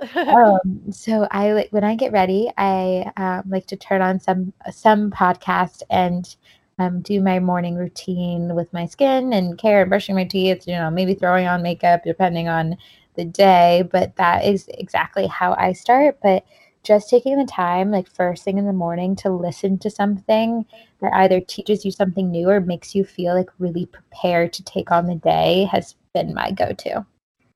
um, 0.16 0.92
so 0.92 1.26
I 1.30 1.52
like 1.52 1.68
when 1.70 1.84
I 1.84 1.94
get 1.94 2.12
ready, 2.12 2.50
I 2.58 3.10
um, 3.16 3.44
like 3.48 3.66
to 3.68 3.76
turn 3.76 4.02
on 4.02 4.20
some 4.20 4.52
some 4.70 5.10
podcast 5.10 5.82
and 5.90 6.34
um, 6.78 7.00
do 7.00 7.20
my 7.20 7.38
morning 7.38 7.76
routine 7.76 8.54
with 8.54 8.72
my 8.72 8.86
skin 8.86 9.32
and 9.32 9.56
care 9.56 9.82
and 9.82 9.88
brushing 9.88 10.14
my 10.14 10.24
teeth. 10.24 10.66
You 10.66 10.74
know, 10.74 10.90
maybe 10.90 11.14
throwing 11.14 11.46
on 11.46 11.62
makeup 11.62 12.02
depending 12.04 12.48
on 12.48 12.76
the 13.14 13.24
day, 13.24 13.84
but 13.90 14.16
that 14.16 14.44
is 14.44 14.68
exactly 14.74 15.26
how 15.26 15.54
I 15.58 15.72
start. 15.72 16.18
But 16.22 16.44
just 16.84 17.08
taking 17.08 17.36
the 17.36 17.44
time, 17.46 17.90
like 17.90 18.08
first 18.08 18.44
thing 18.44 18.58
in 18.58 18.66
the 18.66 18.72
morning, 18.72 19.14
to 19.16 19.30
listen 19.30 19.78
to 19.78 19.90
something 19.90 20.66
that 21.00 21.12
either 21.14 21.40
teaches 21.40 21.84
you 21.84 21.90
something 21.92 22.30
new 22.30 22.48
or 22.48 22.60
makes 22.60 22.94
you 22.94 23.04
feel 23.04 23.34
like 23.34 23.48
really 23.58 23.86
prepared 23.86 24.52
to 24.54 24.64
take 24.64 24.90
on 24.90 25.06
the 25.06 25.14
day 25.14 25.68
has 25.70 25.94
been 26.12 26.34
my 26.34 26.50
go 26.50 26.72
to. 26.72 27.06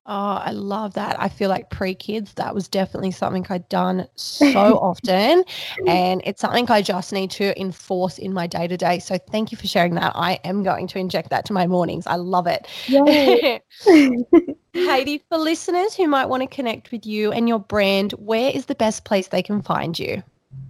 Oh, 0.08 0.40
I 0.44 0.52
love 0.52 0.94
that. 0.94 1.20
I 1.20 1.28
feel 1.28 1.48
like 1.48 1.68
pre 1.70 1.94
kids, 1.94 2.34
that 2.34 2.54
was 2.54 2.68
definitely 2.68 3.10
something 3.10 3.44
I'd 3.50 3.68
done 3.68 4.06
so 4.14 4.78
often. 4.78 5.44
And 5.88 6.22
it's 6.24 6.40
something 6.40 6.70
I 6.70 6.80
just 6.80 7.12
need 7.12 7.32
to 7.32 7.58
enforce 7.60 8.18
in 8.18 8.32
my 8.32 8.46
day 8.46 8.68
to 8.68 8.76
day. 8.76 9.00
So 9.00 9.18
thank 9.18 9.50
you 9.50 9.58
for 9.58 9.66
sharing 9.66 9.94
that. 9.96 10.12
I 10.14 10.38
am 10.44 10.62
going 10.62 10.86
to 10.88 10.98
inject 10.98 11.30
that 11.30 11.44
to 11.46 11.52
my 11.52 11.66
mornings. 11.66 12.06
I 12.06 12.16
love 12.16 12.46
it. 12.46 12.68
Katie, 14.74 15.24
for 15.28 15.38
listeners 15.38 15.96
who 15.96 16.06
might 16.06 16.26
want 16.26 16.42
to 16.42 16.46
connect 16.46 16.92
with 16.92 17.04
you 17.04 17.32
and 17.32 17.48
your 17.48 17.58
brand, 17.58 18.12
where 18.12 18.50
is 18.50 18.66
the 18.66 18.74
best 18.76 19.04
place 19.04 19.28
they 19.28 19.42
can 19.42 19.60
find 19.60 19.98
you? 19.98 20.22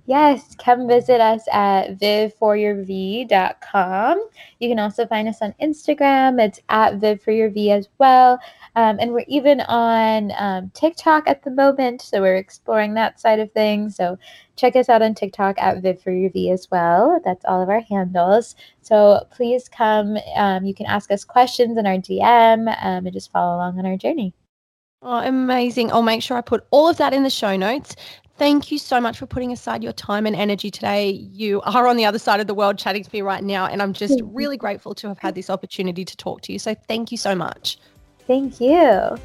Yes, 0.08 0.54
come 0.54 0.86
visit 0.86 1.20
us 1.20 1.42
at 1.52 1.98
vivforyourv.com. 1.98 4.28
You 4.60 4.68
can 4.68 4.78
also 4.78 5.04
find 5.04 5.26
us 5.26 5.42
on 5.42 5.52
Instagram. 5.60 6.40
It's 6.40 6.60
at 6.68 7.00
vivforyourv 7.00 7.76
as 7.76 7.88
well. 7.98 8.38
Um, 8.76 8.98
and 9.00 9.12
we're 9.12 9.24
even 9.26 9.62
on 9.62 10.30
um, 10.38 10.70
TikTok 10.74 11.28
at 11.28 11.42
the 11.42 11.50
moment. 11.50 12.02
So 12.02 12.20
we're 12.20 12.36
exploring 12.36 12.94
that 12.94 13.18
side 13.18 13.40
of 13.40 13.50
things. 13.50 13.96
So 13.96 14.16
check 14.54 14.76
us 14.76 14.88
out 14.88 15.02
on 15.02 15.14
TikTok 15.14 15.58
at 15.58 15.82
vivforyourv 15.82 16.52
as 16.52 16.70
well. 16.70 17.20
That's 17.24 17.44
all 17.44 17.60
of 17.60 17.68
our 17.68 17.80
handles. 17.80 18.54
So 18.82 19.26
please 19.32 19.68
come. 19.68 20.18
Um, 20.36 20.64
you 20.64 20.74
can 20.74 20.86
ask 20.86 21.10
us 21.10 21.24
questions 21.24 21.76
in 21.76 21.84
our 21.84 21.96
DM 21.96 22.68
um, 22.80 23.06
and 23.06 23.12
just 23.12 23.32
follow 23.32 23.56
along 23.56 23.80
on 23.80 23.86
our 23.86 23.96
journey. 23.96 24.34
Oh, 25.02 25.18
amazing. 25.18 25.92
I'll 25.92 26.02
make 26.02 26.22
sure 26.22 26.36
I 26.36 26.42
put 26.42 26.66
all 26.70 26.88
of 26.88 26.96
that 26.98 27.12
in 27.12 27.22
the 27.22 27.30
show 27.30 27.56
notes. 27.56 27.96
Thank 28.38 28.70
you 28.70 28.78
so 28.78 29.00
much 29.00 29.18
for 29.18 29.24
putting 29.24 29.50
aside 29.50 29.82
your 29.82 29.94
time 29.94 30.26
and 30.26 30.36
energy 30.36 30.70
today. 30.70 31.10
You 31.10 31.62
are 31.62 31.86
on 31.86 31.96
the 31.96 32.04
other 32.04 32.18
side 32.18 32.38
of 32.38 32.46
the 32.46 32.54
world 32.54 32.76
chatting 32.76 33.02
to 33.02 33.10
me 33.10 33.22
right 33.22 33.42
now, 33.42 33.64
and 33.66 33.80
I'm 33.80 33.94
just 33.94 34.20
really 34.22 34.58
grateful 34.58 34.94
to 34.96 35.08
have 35.08 35.18
had 35.18 35.34
this 35.34 35.48
opportunity 35.48 36.04
to 36.04 36.16
talk 36.18 36.42
to 36.42 36.52
you. 36.52 36.58
So 36.58 36.74
thank 36.74 37.10
you 37.10 37.16
so 37.16 37.34
much. 37.34 37.78
Thank 38.26 38.60
you. 38.60 39.16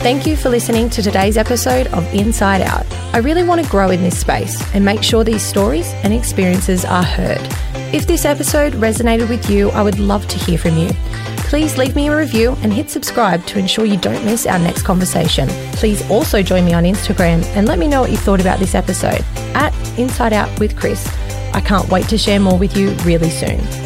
Thank 0.00 0.26
you 0.26 0.36
for 0.36 0.50
listening 0.50 0.90
to 0.90 1.02
today's 1.02 1.36
episode 1.36 1.86
of 1.88 2.04
Inside 2.14 2.62
Out. 2.62 2.86
I 3.12 3.18
really 3.18 3.42
want 3.44 3.62
to 3.64 3.70
grow 3.70 3.90
in 3.90 4.02
this 4.02 4.18
space 4.18 4.62
and 4.74 4.84
make 4.84 5.02
sure 5.02 5.24
these 5.24 5.42
stories 5.42 5.92
and 6.02 6.12
experiences 6.12 6.84
are 6.84 7.02
heard. 7.04 7.40
If 7.94 8.06
this 8.06 8.24
episode 8.24 8.74
resonated 8.74 9.28
with 9.28 9.48
you, 9.48 9.70
I 9.70 9.82
would 9.82 9.98
love 9.98 10.26
to 10.28 10.38
hear 10.38 10.58
from 10.58 10.76
you. 10.76 10.90
Please 11.48 11.78
leave 11.78 11.94
me 11.94 12.08
a 12.08 12.16
review 12.16 12.56
and 12.62 12.72
hit 12.72 12.90
subscribe 12.90 13.46
to 13.46 13.58
ensure 13.58 13.84
you 13.84 13.96
don't 13.96 14.24
miss 14.24 14.46
our 14.46 14.58
next 14.58 14.82
conversation. 14.82 15.48
Please 15.74 16.08
also 16.10 16.42
join 16.42 16.64
me 16.64 16.74
on 16.74 16.82
Instagram 16.82 17.44
and 17.54 17.68
let 17.68 17.78
me 17.78 17.86
know 17.86 18.00
what 18.00 18.10
you 18.10 18.16
thought 18.16 18.40
about 18.40 18.58
this 18.58 18.74
episode 18.74 19.24
at 19.54 19.72
Inside 19.96 20.32
Out 20.32 20.58
with 20.58 20.76
Kris. 20.76 21.06
I 21.54 21.60
can't 21.60 21.88
wait 21.88 22.08
to 22.08 22.18
share 22.18 22.40
more 22.40 22.58
with 22.58 22.76
you 22.76 22.90
really 23.04 23.30
soon. 23.30 23.85